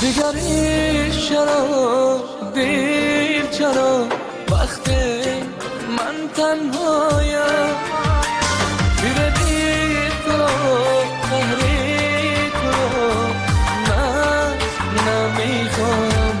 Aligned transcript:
دیگری 0.00 1.10
چرا 1.28 2.20
دیر 2.54 3.46
چرا؟ 3.46 4.08
وقتی 4.52 5.24
من 5.96 6.16
تنهایم 6.36 7.74
پیر 9.00 9.18
دیر 9.30 10.10
تو 10.26 10.38
قهری 11.30 12.50
تو 12.50 12.72
من 13.88 14.56
نمی‌خوام. 15.06 16.36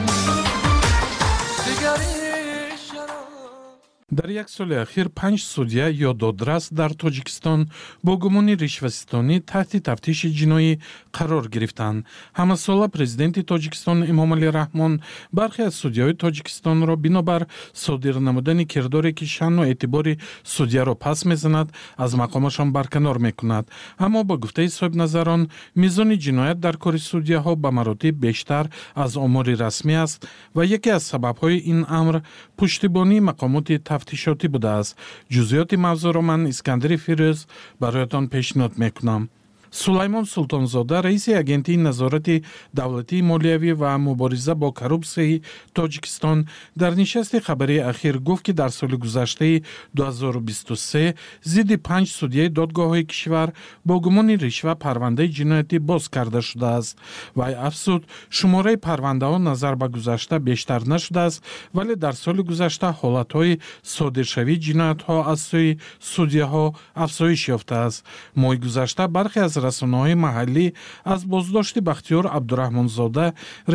Дар 4.26 4.34
як 4.34 4.50
соли 4.50 4.74
ахир 4.74 5.08
панҷ 5.08 5.40
судя 5.54 5.86
ё 6.08 6.12
додрас 6.12 6.72
дар 6.72 6.90
тоҷикистон 7.02 7.60
бо 8.02 8.12
гумони 8.18 8.54
ришваситонӣ 8.64 9.36
таҳти 9.52 9.78
тафтиши 9.88 10.28
ҷиноӣ 10.38 10.72
қарор 11.16 11.44
гирифтанд 11.54 12.04
ҳамасола 12.38 12.86
президенти 12.96 13.40
тоҷикистон 13.52 13.98
эмомалӣ 14.12 14.48
раҳмон 14.58 14.92
бархе 15.38 15.62
аз 15.68 15.74
судяҳои 15.82 16.18
тоҷикистонро 16.24 16.94
бинобар 17.04 17.42
содир 17.84 18.14
намудани 18.28 18.64
кирдоре 18.72 19.12
ки 19.18 19.26
шаъну 19.26 19.62
эътибори 19.72 20.18
судяро 20.54 20.94
пас 21.04 21.18
мезанад 21.30 21.68
аз 21.96 22.10
мақомашон 22.22 22.68
барканор 22.76 23.18
мекунад. 23.18 23.64
Аммо 24.04 24.24
ба 24.24 24.34
гуфтаи 24.42 24.68
соҳибназарон 24.78 25.42
мизони 25.82 26.16
ҷиноят 26.24 26.58
дар 26.64 26.76
кори 26.84 26.98
судяҳо 27.10 27.52
ба 27.62 27.70
маротиб 27.70 28.14
бештар 28.26 28.64
аз 28.94 29.16
омори 29.16 29.54
расмӣ 29.64 29.94
аст 30.04 30.18
ва 30.56 30.62
яке 30.76 30.90
аз 30.98 31.04
сабабҳои 31.12 31.62
ин 31.72 31.80
амр 32.00 32.16
пуштибонии 32.58 33.26
мақомоти 33.30 33.74
тафтишотӣ 34.16 34.48
будааст. 34.54 34.92
Ҷузъиёти 35.32 35.76
мавзӯъро 35.84 36.22
ман 36.30 36.42
искандари 36.52 36.96
фирӯз 37.04 37.38
бароятон 37.82 38.24
пешниҳод 38.32 38.74
мекунам 38.82 39.22
сулаймон 39.70 40.26
султонзода 40.26 41.02
раиси 41.02 41.30
агентии 41.30 41.76
назорати 41.76 42.44
давлатии 42.72 43.22
молиявӣ 43.22 43.72
ва 43.74 43.98
мубориза 43.98 44.54
бо 44.54 44.72
коррупсияи 44.72 45.42
тоҷикистон 45.74 46.48
дар 46.76 46.94
нишасти 46.96 47.40
хабарии 47.40 47.78
ахир 47.78 48.18
гуфт 48.18 48.44
ки 48.44 48.52
дар 48.52 48.70
соли 48.70 48.96
гузаштаи 48.96 49.64
2023 49.94 51.14
зидди 51.42 51.76
панҷ 51.76 52.08
судяи 52.08 52.48
додгоҳҳои 52.48 53.06
кишвар 53.06 53.52
бо 53.84 54.00
гумони 54.00 54.36
ришва 54.36 54.74
парвандаи 54.74 55.32
ҷиноятӣ 55.32 55.78
боз 55.78 56.08
карда 56.08 56.40
шудааст. 56.42 56.98
Вай 57.34 57.54
афзуд 57.54 58.02
шумораи 58.30 58.76
парвандаҳо 58.76 59.38
назар 59.38 59.76
ба 59.76 59.88
гузашта 59.88 60.38
бештар 60.38 60.86
нашудааст 60.86 61.42
вале 61.72 61.96
дар 61.96 62.14
соли 62.14 62.42
гузашта 62.42 62.88
ҳолатҳои 63.00 63.60
содиршавии 63.82 64.62
ҷиноятҳо 64.66 65.16
аз 65.32 65.40
сӯи 65.50 65.78
судяҳо 66.12 66.66
афзоиш 66.94 67.48
ёфтааст. 67.56 68.04
Моҳи 68.40 68.58
гузашта 68.66 69.08
бархе 69.08 69.40
аз 69.40 69.55
расонаҳои 69.55 70.15
маҳаллӣ 70.25 70.65
аз 71.13 71.21
боздошти 71.25 71.79
бахтиёр 71.89 72.25
абдураҳмонзода 72.37 73.25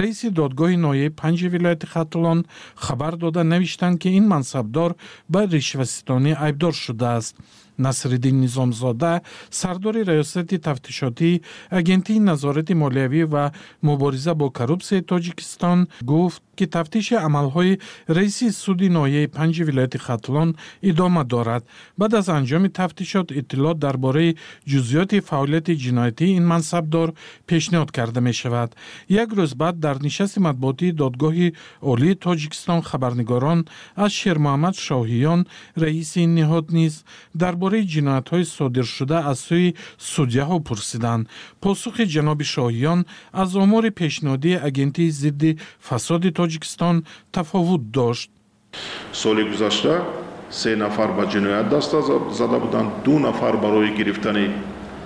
раиси 0.00 0.28
додгоҳи 0.40 0.76
ноҳияи 0.86 1.16
панҷи 1.20 1.48
вилояти 1.54 1.86
хатулон 1.92 2.38
хабар 2.84 3.14
дода 3.16 3.42
навиштанд 3.52 3.96
ки 4.02 4.08
ин 4.18 4.24
мансабдор 4.34 4.90
ба 5.32 5.40
ришваситонӣ 5.54 6.32
айбдор 6.44 6.74
шудааст 6.84 7.34
насриддин 7.78 8.40
низомзода 8.40 9.22
сардори 9.50 10.02
раёсати 10.02 10.58
тафтишотии 10.58 11.42
агентии 11.70 12.18
назорати 12.18 12.74
молиявӣ 12.74 13.24
ва 13.24 13.52
мубориза 13.82 14.34
бо 14.34 14.50
коррупсияи 14.50 15.02
тоҷикистон 15.02 15.88
гуфт 16.02 16.42
ки 16.61 16.67
тафтиши 16.77 17.15
амалҳои 17.27 17.79
раиси 18.17 18.47
суди 18.63 18.87
ноҳияи 18.97 19.31
панҷи 19.37 19.63
вилояти 19.69 19.97
хатулон 20.05 20.49
идома 20.89 21.23
дорад. 21.33 21.63
Баъд 21.99 22.13
аз 22.19 22.27
анҷоми 22.37 22.69
тафтишот 22.79 23.27
иттилоъ 23.39 23.73
дар 23.83 23.95
бораи 24.05 24.35
ҷузъиёти 24.71 25.17
фаъолияти 25.29 25.73
ҷиноятии 25.83 26.35
ин 26.39 26.45
мансабдор 26.53 27.09
пешниҳод 27.49 27.89
карда 27.97 28.21
мешавад. 28.29 28.69
Як 29.23 29.29
рӯз 29.37 29.51
баъд 29.61 29.75
дар 29.85 29.97
нишасти 30.07 30.39
матбуотии 30.47 30.97
додгоҳи 31.01 31.47
олии 31.91 32.19
тоҷикистон 32.25 32.79
хабарнигорон 32.89 33.59
аз 34.03 34.11
шермуҳаммад 34.19 34.75
шоҳиён 34.87 35.41
раиси 35.83 36.19
ин 36.25 36.31
ниҳод 36.39 36.65
низ 36.77 36.93
дар 37.41 37.53
бораи 37.61 37.89
ҷиноятҳои 37.93 38.45
содиршуда 38.57 39.17
аз 39.31 39.39
сӯи 39.47 39.69
судяҳо 40.13 40.57
пурсиданд. 40.67 41.23
Посухи 41.63 42.05
ҷаноби 42.13 42.45
шоҳиён 42.55 42.99
аз 43.41 43.49
омори 43.63 43.91
пешниҳодии 44.01 44.61
агентии 44.69 45.09
зидди 45.21 45.51
фасоди 45.87 46.29
тоҷикистон 46.39 46.50
тафовут 47.31 47.91
дошт. 47.91 48.31
Соли 49.13 49.43
гузашта 49.43 50.03
се 50.49 50.75
нафар 50.75 51.11
ба 51.11 51.25
ҷиноят 51.25 51.69
даста 51.69 52.01
зада 52.31 52.59
буданд. 52.59 53.03
Ду 53.05 53.19
нафар 53.19 53.57
барои 53.57 53.93
гирифтани 53.95 54.51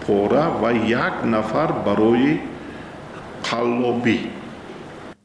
пора 0.06 0.50
ва 0.50 0.72
як 0.74 1.26
нафар 1.26 1.74
барои 1.86 2.42
қаллобӣ 3.44 4.20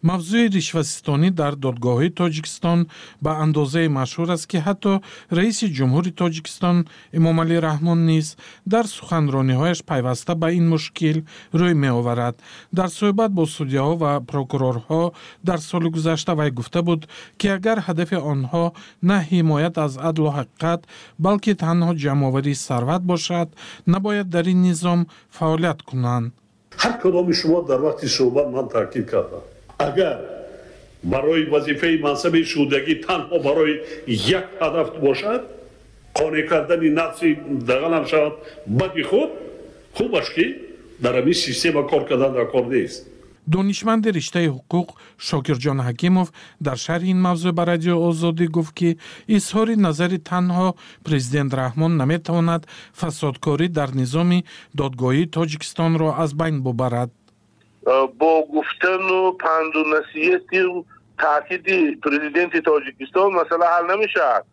мавзӯи 0.08 0.46
ришвасистонӣ 0.56 1.28
дар 1.40 1.54
додгоҳҳои 1.64 2.10
тоҷикистон 2.20 2.80
ба 3.24 3.32
андозае 3.44 3.88
машҳур 3.98 4.28
аст 4.36 4.46
ки 4.50 4.58
ҳатто 4.66 4.92
раиси 5.38 5.66
ҷумҳури 5.76 6.12
тоҷикистон 6.20 6.76
эмомалӣ 7.18 7.56
раҳмон 7.68 8.00
низ 8.10 8.26
дар 8.72 8.84
суханрониҳояш 8.96 9.80
пайваста 9.90 10.32
ба 10.42 10.48
ин 10.58 10.66
мушкил 10.72 11.18
рӯй 11.60 11.74
меоварад. 11.84 12.34
Дар 12.78 12.88
суҳбат 12.98 13.30
бо 13.38 13.44
судяҳо 13.56 13.94
ва 14.02 14.12
прокурорҳо 14.30 15.02
дар 15.48 15.60
соли 15.68 15.88
гузашта 15.96 16.32
вай 16.38 16.50
гуфта 16.58 16.80
буд 16.88 17.00
ки 17.38 17.46
агар 17.56 17.78
ҳадафи 17.86 18.18
онҳо 18.32 18.64
на 19.08 19.16
ҳимоят 19.30 19.74
аз 19.84 19.92
адлу 20.08 20.30
ҳақиқат 20.38 20.80
балки 21.24 21.52
танҳо 21.64 21.92
ҷамъоварии 22.02 22.62
сарват 22.68 23.02
бошад 23.12 23.48
набояд 23.92 24.28
дар 24.34 24.44
ин 24.52 24.60
низом 24.68 25.00
фаъолият 25.36 25.80
кунанд. 25.88 26.26
Ҳар 26.82 26.94
кадоми 27.02 27.32
шумо 27.40 27.58
дар 27.70 27.80
вақти 27.86 28.06
суҳбат 28.16 28.46
ман 28.54 28.66
таъкид 28.74 29.06
кардам 29.12 29.44
агар 29.88 30.18
барои 31.02 31.44
вазифаи 31.54 31.98
мансаби 32.06 32.44
шудагӣ 32.52 32.94
танҳо 33.06 33.36
барои 33.46 33.74
як 34.38 34.46
ҳадаф 34.60 34.88
бошад 35.06 35.42
қонеъ 36.18 36.48
кардани 36.50 36.90
нафси 37.00 37.28
дагалам 37.70 38.04
шавад 38.06 38.34
бади 38.66 39.02
худ 39.10 39.30
хубаш 39.96 40.26
ки 40.34 40.46
дар 41.04 41.14
ҳамин 41.20 41.34
система 41.46 41.82
кор 41.90 42.02
кардан 42.08 42.32
дар 42.32 42.46
кор 42.54 42.66
нест. 42.66 43.06
Донишманди 43.46 44.08
риштаи 44.18 44.48
ҳуқуқ 44.56 44.88
шокирҷон 45.28 45.78
ҳакимов 45.88 46.28
дар 46.66 46.78
шарҳи 46.86 47.10
ин 47.14 47.20
мавзӯъ 47.26 47.52
ба 47.58 47.62
радиои 47.72 48.02
озодӣ 48.08 48.46
гуфт 48.56 48.74
ки 48.78 48.90
изҳори 49.36 49.74
назари 49.86 50.18
танҳо 50.30 50.68
президент 51.06 51.50
раҳмон 51.60 51.92
наметавонад 52.00 52.62
фасодкорӣ 53.00 53.66
дар 53.78 53.90
низоми 54.00 54.44
додгоҳии 54.80 55.30
тоҷикистонро 55.36 56.08
аз 56.22 56.30
байн 56.40 56.56
бубарад 56.66 57.10
با 58.18 58.46
گفتن 58.54 59.02
و 59.02 59.32
پند 59.32 59.76
و 59.76 59.84
نصیحت 59.84 60.52
و 60.52 60.84
تاکید 61.18 62.00
پرزیدنت 62.00 62.56
تاجیکستان 62.56 63.32
مسئله 63.32 63.66
حل 63.66 63.96
نمی‌شد 63.96 64.44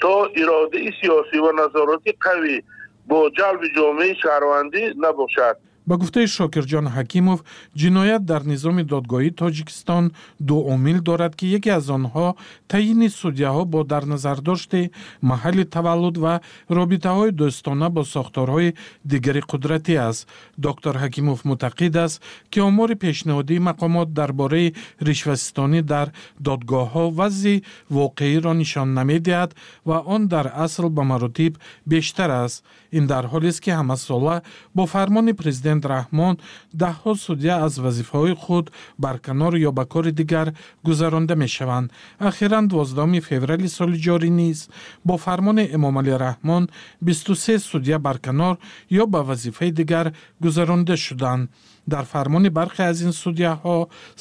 تا 0.00 0.24
اراده 0.36 0.92
سیاسی 1.00 1.38
و 1.38 1.52
نظارتی 1.52 2.12
قوی 2.20 2.62
با 3.06 3.30
جلب 3.30 3.60
جامعه 3.76 4.14
شهروندی 4.14 4.94
نباشد. 4.98 5.56
Ба 5.88 5.94
гуфтаи 6.00 6.26
шокирҷон 6.36 6.86
ҳакимов 6.96 7.38
ҷиноят 7.80 8.22
дар 8.30 8.42
низоми 8.52 8.82
додгоҳии 8.92 9.36
тоҷикистон 9.42 10.04
ду 10.48 10.56
омил 10.74 10.98
дорад 11.08 11.32
ки 11.38 11.46
яке 11.58 11.70
аз 11.78 11.86
онҳо 11.96 12.26
таъйини 12.72 13.08
судяҳо 13.20 13.62
бо 13.72 13.80
дарназардошти 13.92 14.82
маҳалли 15.30 15.64
таваллуд 15.74 16.16
ва 16.24 16.34
робитаҳои 16.78 17.36
дӯстона 17.40 17.88
бо 17.96 18.02
сохторҳои 18.14 18.74
дигари 19.10 19.42
қудратӣ 19.50 19.94
аст. 20.08 20.20
Доктор 20.66 20.94
ҳакимов 21.02 21.38
мутақид 21.50 21.94
аст 22.04 22.16
ки 22.52 22.58
омори 22.68 22.96
пешниҳодии 23.04 23.64
мақомот 23.70 24.08
дар 24.18 24.30
бораи 24.40 24.74
ришвасистонӣ 25.08 25.80
дар 25.92 26.06
додгоҳҳо 26.46 27.04
вазъи 27.18 27.62
воқеиро 27.98 28.52
нишон 28.62 28.88
намедиҳад 28.98 29.50
ва 29.88 29.98
он 30.14 30.22
дар 30.34 30.46
асл 30.64 30.84
ба 30.96 31.02
маротиб 31.12 31.52
бештар 31.92 32.30
аст. 32.44 32.58
Ин 32.98 33.04
дар 33.12 33.24
ҳолест 33.32 33.60
ки 33.64 33.70
ҳамасола 33.80 34.36
бо 34.76 34.82
фармони 34.94 35.32
президент 35.40 35.77
президент 35.78 35.84
раҳмон 35.86 36.34
даҳҳо 36.82 37.12
судя 37.26 37.54
аз 37.66 37.74
вазифаҳои 37.84 38.34
худ 38.42 38.66
барканор 39.04 39.54
ё 39.68 39.70
ба 39.78 39.84
кори 39.92 40.12
дигар 40.20 40.48
гузаронда 40.86 41.34
мешаванд. 41.44 41.92
Ахиран 42.28 42.64
дувоздуҳуми 42.68 43.20
феврали 43.28 43.68
соли 43.68 43.98
ҷорӣ 44.06 44.30
низ 44.40 44.58
бо 45.06 45.14
фармони 45.24 45.64
эмомалӣ 45.76 46.14
раҳмон 46.26 46.64
бисту 47.06 47.34
се 47.44 47.54
судя 47.70 47.98
барканор 48.06 48.54
ё 49.02 49.04
ба 49.12 49.20
вазифаи 49.28 49.70
дигар 49.80 50.06
гузаронда 50.44 50.96
шуданд. 50.96 51.48
Дар 51.92 52.04
фармони 52.12 52.50
бархе 52.58 52.82
аз 52.90 52.98
ин 53.06 53.12
судяҳо 53.22 53.76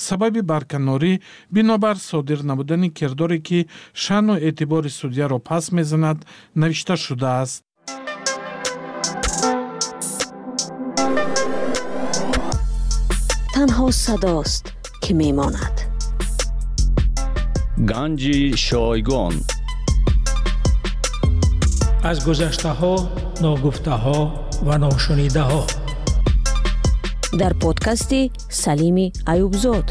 сабаби 0.05 0.41
барканорӣ 0.51 1.13
бинобар 1.55 1.97
содир 2.09 2.39
набудани 2.49 2.89
кирдоре 2.97 3.39
ки 3.47 3.59
шаъну 4.03 4.35
эътибори 4.47 4.89
судяро 4.99 5.37
пас 5.49 5.65
мезанад 5.77 6.17
навишта 6.61 6.95
шудааст 7.05 7.66
танҳо 13.55 13.87
садост 14.05 14.65
ки 15.03 15.11
мемонад. 15.21 15.75
Ганҷи 17.91 18.39
шойгон. 18.67 19.35
Аз 22.09 22.17
гузаштаҳо 22.27 22.95
ногуфтаҳо 23.43 24.19
ва 24.67 24.75
ношунидаҳо. 24.85 25.61
Дар 27.41 27.53
подкасти 27.63 28.21
салими 28.63 29.07
аюбзод. 29.33 29.87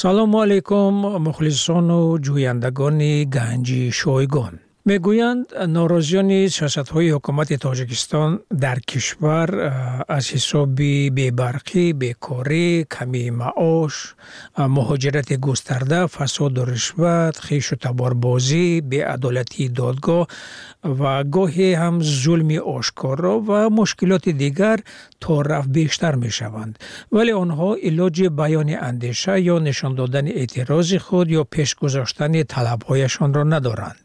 Салому 0.00 0.36
алайкум 0.44 0.94
мухлисону 1.26 2.00
ҷӯяндагони 2.24 3.12
ганҷи 3.36 3.82
шойгон 4.00 4.54
мегӯянд 4.88 5.46
норозиёни 5.76 6.40
сиёсатҳои 6.56 7.12
ҳукумати 7.14 7.56
тоҷикистон 7.66 8.30
дар 8.64 8.78
кишвар 8.90 9.48
аз 10.16 10.24
ҳисоби 10.34 10.92
бебарқӣ 11.16 11.84
бекорӣ 12.02 12.68
камии 12.94 13.30
маош 13.42 13.94
муҳоҷирати 14.76 15.36
густарда 15.46 16.00
фасоду 16.16 16.60
ришват 16.72 17.34
хишу 17.46 17.74
таборбозӣ 17.84 18.66
беадолатии 18.92 19.72
додгоҳ 19.80 20.22
ва 21.00 21.14
гоҳе 21.34 21.70
ҳам 21.80 21.96
зулми 22.22 22.58
ошкоро 22.76 23.34
ва 23.48 23.60
мушкилоти 23.78 24.32
дигар 24.42 24.78
то 25.22 25.32
рафт 25.50 25.70
бештар 25.78 26.14
мешаванд. 26.24 26.72
Вале 27.14 27.32
онҳо 27.44 27.70
илоҷи 27.88 28.26
баёни 28.40 28.76
андеша 28.88 29.34
ё 29.54 29.56
нишон 29.66 29.92
додани 30.00 30.32
эътирози 30.40 30.98
худ 31.06 31.26
ё 31.40 31.42
пешгузоштани 31.54 32.40
талабҳояшонро 32.52 33.42
надоранд 33.54 34.04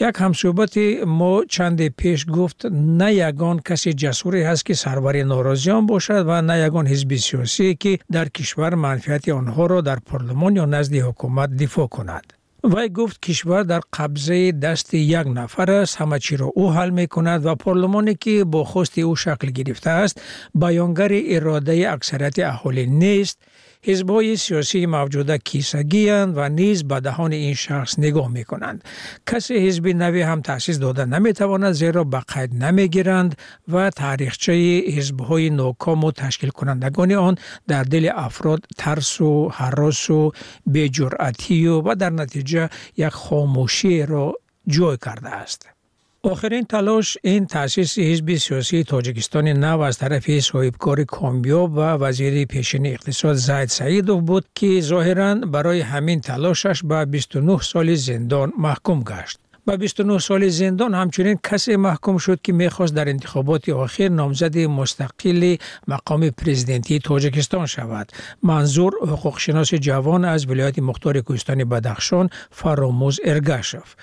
یک 0.00 0.14
همصحبت 0.18 0.78
ما 1.06 1.44
چند 1.48 1.88
پیش 1.88 2.26
گفت 2.32 2.66
نه 2.72 3.14
یگان 3.14 3.60
کسی 3.60 3.92
جسوری 3.92 4.42
هست 4.42 4.66
که 4.66 4.74
سرور 4.74 5.22
ناراضیان 5.22 5.86
باشد 5.86 6.24
و 6.26 6.42
نه 6.42 6.58
یگان 6.58 6.86
حزب 6.86 7.16
سیاسی 7.16 7.74
که 7.74 7.98
در 8.12 8.28
کشور 8.28 8.74
منفعت 8.74 9.28
آنها 9.28 9.66
را 9.66 9.80
در 9.80 9.96
پارلمان 9.96 10.56
یا 10.56 10.64
نزد 10.64 10.94
حکومت 10.94 11.56
دفاع 11.56 11.86
کند. 11.86 12.32
وای 12.64 12.88
گفت 12.92 13.22
کشور 13.22 13.62
در 13.62 13.80
قبضه 13.92 14.52
دست 14.52 14.94
یک 14.94 15.26
نفر 15.26 15.70
است 15.70 15.96
همه 15.96 16.18
چی 16.18 16.36
را 16.36 16.46
او 16.54 16.72
حل 16.72 16.90
می 16.90 17.06
کند 17.06 17.46
و 17.46 17.54
پارلمانی 17.54 18.14
که 18.14 18.44
با 18.44 18.64
خواست 18.64 18.98
او 18.98 19.16
شکل 19.16 19.50
گرفته 19.50 19.90
است 19.90 20.22
بیانگر 20.54 21.10
اراده 21.12 21.92
اکثریت 21.92 22.38
اهالی 22.38 22.86
نیست. 22.86 23.38
حزبهای 23.82 24.36
سیاسی 24.36 24.86
موجوده 24.86 25.38
کیسگی 25.38 26.10
و 26.10 26.48
نیز 26.48 26.84
به 26.84 27.00
دهان 27.00 27.32
این 27.32 27.54
شخص 27.54 27.98
نگاه 27.98 28.28
می 28.28 28.44
کنند. 28.44 28.84
کسی 29.26 29.54
حزب 29.54 29.86
نوی 29.86 30.22
هم 30.22 30.40
تأسیس 30.40 30.78
داده 30.78 31.04
نمی 31.04 31.32
تواند 31.32 31.72
زیرا 31.72 32.04
به 32.04 32.20
قید 32.20 32.64
نمی 32.64 32.88
گیرند 32.88 33.36
و 33.68 33.90
تاریخچه 33.90 34.52
حزبهای 34.96 35.50
ناکام 35.50 36.04
و 36.04 36.12
تشکیل 36.12 36.50
کنندگان 36.50 37.12
آن 37.12 37.36
در 37.68 37.82
دل 37.82 38.10
افراد 38.14 38.64
ترس 38.78 39.20
و 39.20 39.48
حراس 39.48 40.10
و 40.10 40.32
بجرعتی 40.74 41.66
و, 41.66 41.80
و 41.80 41.94
در 41.94 42.10
نتیجه 42.10 42.68
یک 42.96 43.08
خاموشی 43.08 44.06
را 44.06 44.34
جای 44.66 44.96
کرده 45.04 45.28
است. 45.28 45.77
آخرین 46.22 46.64
تلاش 46.64 47.18
این 47.22 47.46
تأسیس 47.46 47.98
حزب 47.98 48.34
سیاسی 48.34 48.84
تاجیکستان 48.84 49.48
نو 49.48 49.80
از 49.80 49.98
طرف 49.98 50.38
صاحبکار 50.38 51.04
کامیاب 51.04 51.72
و 51.72 51.80
وزیر 51.80 52.44
پیشین 52.44 52.86
اقتصاد 52.86 53.34
زید 53.34 53.64
سعیدوف 53.64 54.22
بود 54.22 54.44
که 54.54 54.80
ظاهرا 54.80 55.34
برای 55.34 55.80
همین 55.80 56.20
تلاشش 56.20 56.82
به 56.84 57.04
29 57.04 57.58
سال 57.58 57.94
زندان 57.94 58.52
محکوم 58.58 59.02
گشت. 59.02 59.47
به 59.68 59.76
29 59.76 60.18
سال 60.18 60.48
زندان 60.48 60.94
همچنین 60.94 61.38
کسی 61.44 61.76
محکوم 61.76 62.18
شد 62.18 62.40
که 62.42 62.52
می‌خواست 62.52 62.94
در 62.94 63.08
انتخابات 63.08 63.68
آخر 63.68 64.08
نامزد 64.08 64.58
مستقل 64.58 65.56
مقام 65.88 66.30
پرزیدنتی 66.30 66.98
تاجکستان 66.98 67.66
شود. 67.66 68.12
منظور 68.42 68.92
حقوقشناس 69.02 69.74
جوان 69.74 70.24
از 70.24 70.50
ولایت 70.50 70.78
مختار 70.78 71.20
کوهستان 71.20 71.64
بدخشان 71.64 72.30
فراموز 72.50 73.20
ارگاشف. 73.24 73.94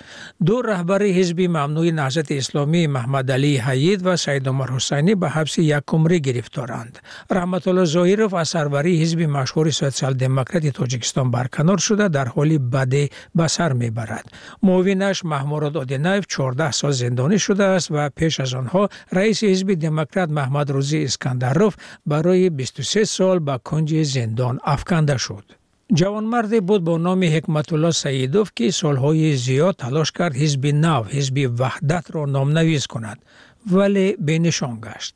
دو 0.45 0.61
رهبر 0.61 1.03
حزب 1.03 1.41
ممنوع 1.41 1.91
نهضت 1.91 2.31
اسلامی 2.31 2.87
محمد 2.87 3.31
علی 3.31 3.57
حید 3.57 4.05
و 4.05 4.15
سید 4.15 4.47
عمر 4.47 4.71
حسینی 4.71 5.15
به 5.15 5.29
حبس 5.29 5.57
یک 5.57 5.83
عمره 5.87 6.19
گرفتارند. 6.19 6.99
رحمت 7.31 7.67
الله 7.67 7.85
ظاهیروف 7.85 8.33
از 8.33 8.47
سروری 8.47 9.01
حزب 9.01 9.21
مشهور 9.21 9.69
سوسیال 9.69 10.13
دموکرات 10.13 10.67
تاجکستان 10.67 11.31
برکنار 11.31 11.77
شده 11.77 12.07
در 12.07 12.25
حالی 12.25 12.57
بعد 12.57 12.93
به 13.35 13.47
سر 13.47 13.73
می‌برد. 13.73 14.31
معاونش 14.63 15.25
محمود 15.25 15.54
مراد 15.55 15.77
آدینایف 15.77 16.25
14 16.29 16.71
سال 16.71 16.91
زندانی 16.91 17.39
شده 17.39 17.63
است 17.63 17.87
و 17.91 18.09
پیش 18.09 18.39
از 18.39 18.53
آنها 18.53 18.89
رئیس 19.11 19.43
حزب 19.43 19.73
دموکرات 19.73 20.29
محمد 20.29 20.71
روزی 20.71 21.03
اسکندروف 21.03 21.75
برای 22.05 22.49
23 22.49 23.03
سال 23.03 23.39
به 23.39 23.59
کنج 23.63 24.03
زندان 24.03 24.59
افکنده 24.63 25.17
شد. 25.17 25.43
جوان 25.93 26.23
مردی 26.23 26.59
بود 26.59 26.83
با 26.83 26.97
نام 26.97 27.23
حکمت 27.23 27.73
الله 27.73 27.91
سیدوف 27.91 28.51
که 28.55 28.71
سالهای 28.71 29.35
زیاد 29.35 29.75
تلاش 29.75 30.11
کرد 30.11 30.35
حزب 30.35 30.65
نو 30.65 31.03
حزب 31.03 31.51
وحدت 31.59 32.05
را 32.11 32.25
نامنویس 32.25 32.87
کند 32.87 33.19
ولی 33.71 34.15
بینشان 34.19 34.81
گشت 34.81 35.15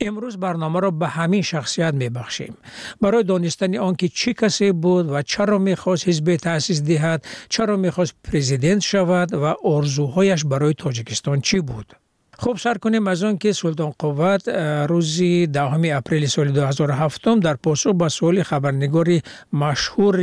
امروز 0.00 0.36
برنامه 0.36 0.80
را 0.80 0.90
به 0.90 1.08
همین 1.08 1.42
شخصیت 1.42 1.94
می 1.94 2.08
بخشیم. 2.08 2.56
برای 3.00 3.22
دانستن 3.24 3.76
آنکه 3.76 4.08
چی 4.08 4.34
کسی 4.34 4.72
بود 4.72 5.10
و 5.10 5.22
چرا 5.22 5.58
می 5.58 5.74
خواست 5.74 6.08
حزب 6.08 6.36
تأسیس 6.36 6.82
دهد، 6.82 7.24
چرا 7.48 7.76
می 7.76 7.90
خواست 7.90 8.14
پریزیدنت 8.24 8.80
شود 8.80 9.34
و 9.34 9.54
ارزوهایش 9.64 10.44
برای 10.44 10.74
تاجیکستان 10.74 11.40
چی 11.40 11.60
بود. 11.60 11.92
خب 12.38 12.56
سر 12.56 12.74
کنیم 12.74 13.06
از 13.06 13.24
آن 13.24 13.38
که 13.38 13.52
سلطان 13.52 13.92
قوت 13.98 14.48
روزی 14.88 15.46
دهم 15.46 15.82
اپریل 15.84 16.26
سال 16.26 16.50
2007 16.50 17.24
در 17.24 17.54
پاسخ 17.54 17.90
به 17.90 18.08
سوال 18.08 18.42
خبرنگاری 18.42 19.22
مشهور 19.52 20.18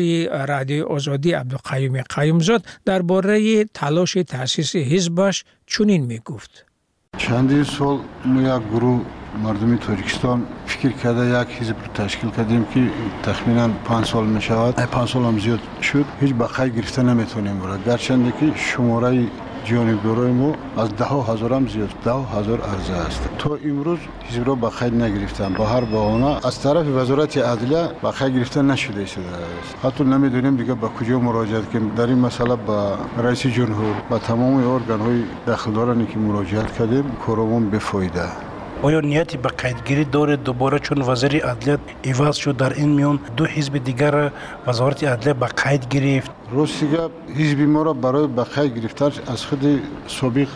رادیو 0.45 0.85
آزادی 0.85 1.31
عبدالقیوم 1.31 2.01
قیومزاد 2.01 2.65
درباره 2.85 3.63
تلاش 3.63 4.17
تأسیس 4.27 4.75
حزبش 4.75 5.43
چنین 5.67 6.05
می 6.05 6.19
گفت. 6.25 6.65
چندین 7.17 7.63
سال 7.63 7.99
ما 8.25 8.41
یک 8.41 8.63
گروه 8.71 9.05
مردمی 9.44 9.78
تاجیکستان 9.78 10.42
فکر 10.66 10.88
کرده 10.88 11.40
یک 11.40 11.48
حزب 11.48 11.74
رو 11.80 12.04
تشکیل 12.04 12.30
کردیم 12.30 12.64
که 12.74 12.90
تخمینا 13.22 13.68
5 13.84 14.06
سال 14.06 14.26
می 14.26 14.42
شود 14.42 14.74
5 14.74 15.08
سال 15.08 15.24
هم 15.24 15.38
زیاد 15.38 15.60
شد. 15.82 16.04
هیچ 16.20 16.34
بقای 16.34 16.70
گرفته 16.70 17.02
نمی‌تونیم 17.02 17.58
برای. 17.58 17.78
گرچند 17.86 18.32
که 18.40 18.52
شماره 18.56 19.26
جانبدارای 19.64 20.32
ما 20.32 20.54
از 20.78 20.96
ده 20.96 21.04
هزار 21.04 21.52
هم 21.52 21.68
زیاد. 21.68 21.88
ده 22.04 22.12
هزار 22.12 22.61
عرضه 22.61 22.92
است. 22.92 23.28
تا 23.38 23.58
امروز 23.64 23.99
حزب 24.30 24.46
را 24.46 24.54
به 24.54 24.68
قید 24.68 24.94
نگرفتن. 25.02 25.54
با 25.54 25.66
هر 25.66 25.80
بهانه 25.80 26.46
از 26.46 26.61
طرف 26.61 26.87
وزارت 26.87 27.38
عدلیه 27.38 27.88
به 28.02 28.11
خیر 28.11 28.28
گرفتن 28.28 28.70
نشده 28.70 29.02
است. 29.02 29.18
حتی 29.84 30.04
نمی‌دونیم 30.04 30.56
دیگه 30.56 30.75
به 30.75 30.88
کجا 30.88 31.18
مراجعه 31.18 31.62
کنیم. 31.62 31.88
در 31.96 32.06
این 32.06 32.18
مسئله 32.18 32.56
به 32.56 33.22
رئیس 33.22 33.46
جمهور 33.46 33.94
و 34.11 34.18
تمام 34.18 34.70
ارگان 34.70 35.00
های 35.00 35.22
دخلدارانی 35.46 36.06
که 36.06 36.18
مراجعه 36.18 36.64
کردیم 36.78 37.04
کارمون 37.26 37.78
فایده. 37.78 38.28
Оё 38.83 39.00
нияти 39.00 39.37
ба 39.37 39.50
қайдгирӣ 39.50 40.04
доред 40.04 40.42
дубора 40.42 40.78
чун 40.78 41.02
вазири 41.02 41.38
адлият 41.38 41.80
иваз 42.04 42.37
шуд. 42.38 42.56
Дар 42.56 42.73
ин 42.76 42.97
миён 42.97 43.21
ду 43.37 43.45
ҳизби 43.45 43.78
дигар 43.80 44.33
вазорати 44.66 45.04
адлия 45.04 45.35
ба 45.35 45.49
қайд 45.49 45.88
гирифт. 45.88 46.30
Рости 46.52 46.87
гап 46.87 47.12
ҳизби 47.28 47.66
моро 47.66 47.95
барои 47.95 48.28
ба 48.28 48.47
қайд 48.54 48.75
гирифтан 48.75 49.12
аз 49.26 49.45
худи 49.47 49.83
собиқ 50.09 50.49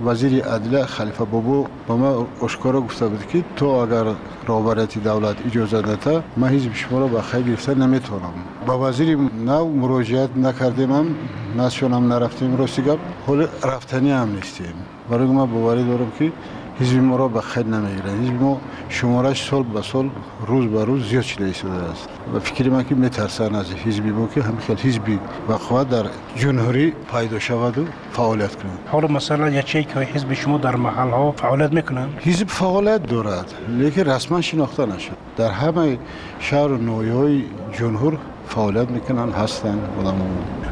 вазири 0.00 0.40
адлия 0.40 0.86
халифа 0.86 1.24
бобо 1.26 1.66
ба 1.88 1.96
ман 1.96 2.26
ошкоро 2.40 2.80
гуфта 2.80 3.08
буд 3.08 3.22
ки 3.30 3.44
то 3.56 3.80
агар 3.82 4.16
роҳбарияти 4.48 4.98
давлат 4.98 5.36
иҷоза 5.46 5.82
дата 5.82 6.22
ман 6.36 6.50
ҳизби 6.54 6.74
шуморо 6.74 7.08
ба 7.08 7.24
қайд 7.32 7.44
гирифтан 7.44 7.78
наметавонам 7.78 8.34
ба 8.66 8.74
вазири 8.76 9.16
нав 9.16 9.66
муроҷиат 9.66 10.36
накардемам 10.36 11.16
насшонам 11.54 12.08
нарафтем 12.08 12.56
рости 12.56 12.80
гап 12.80 12.98
ҳоли 13.26 13.48
рафтаниам 13.62 14.34
нестем. 14.36 14.76
Барои 15.10 15.26
ман 15.26 15.48
боварӣ 15.48 15.82
дорам 15.84 16.10
ки 16.18 16.32
حزب 16.80 16.96
ما 16.96 17.16
را 17.16 17.28
به 17.28 17.40
خیر 17.40 17.66
نمی‌گیره 17.66 18.10
حزب 18.10 18.42
ما 18.42 18.60
شمارش 18.88 19.48
سال 19.50 19.62
به 19.62 19.82
سال 19.82 20.10
روز 20.46 20.66
به 20.66 20.84
روز 20.84 21.08
زیاد 21.08 21.22
شده 21.22 21.44
است. 21.90 22.08
و 22.34 22.40
فکر 22.40 22.70
من 22.70 22.84
که 22.84 22.94
میترسن 22.94 23.54
از 23.54 23.72
حزب 23.72 24.06
ما 24.06 24.26
که 24.34 24.42
همخیل 24.42 24.76
حزب 24.76 25.02
وقوع 25.48 25.84
در 25.84 26.06
جمهوری 26.36 26.92
پیدا 27.12 27.38
شود 27.38 27.78
و 27.78 27.84
فعالیت 28.12 28.54
کنند 28.56 28.78
حالا 28.86 29.08
مثلا 29.08 29.50
یکی 29.50 29.84
که 29.84 30.00
حزب 30.00 30.32
شما 30.32 30.58
در 30.58 30.76
محل 30.76 31.10
ها 31.10 31.32
فعالیت 31.32 31.72
می‌کنند 31.72 32.20
حزب 32.20 32.48
فعالیت 32.48 33.02
دارد 33.06 33.54
لیکن 33.68 34.02
رسما 34.02 34.40
شناخته 34.40 34.86
نشد. 34.86 35.12
در 35.36 35.50
همه 35.50 35.98
شهر 36.40 36.72
و 36.72 36.76
نویای 36.76 37.44
جمهور 37.78 38.18
فعالیت 38.48 38.90
می‌کنن 38.90 39.30
هستن 39.32 39.78
آدم 40.00 40.14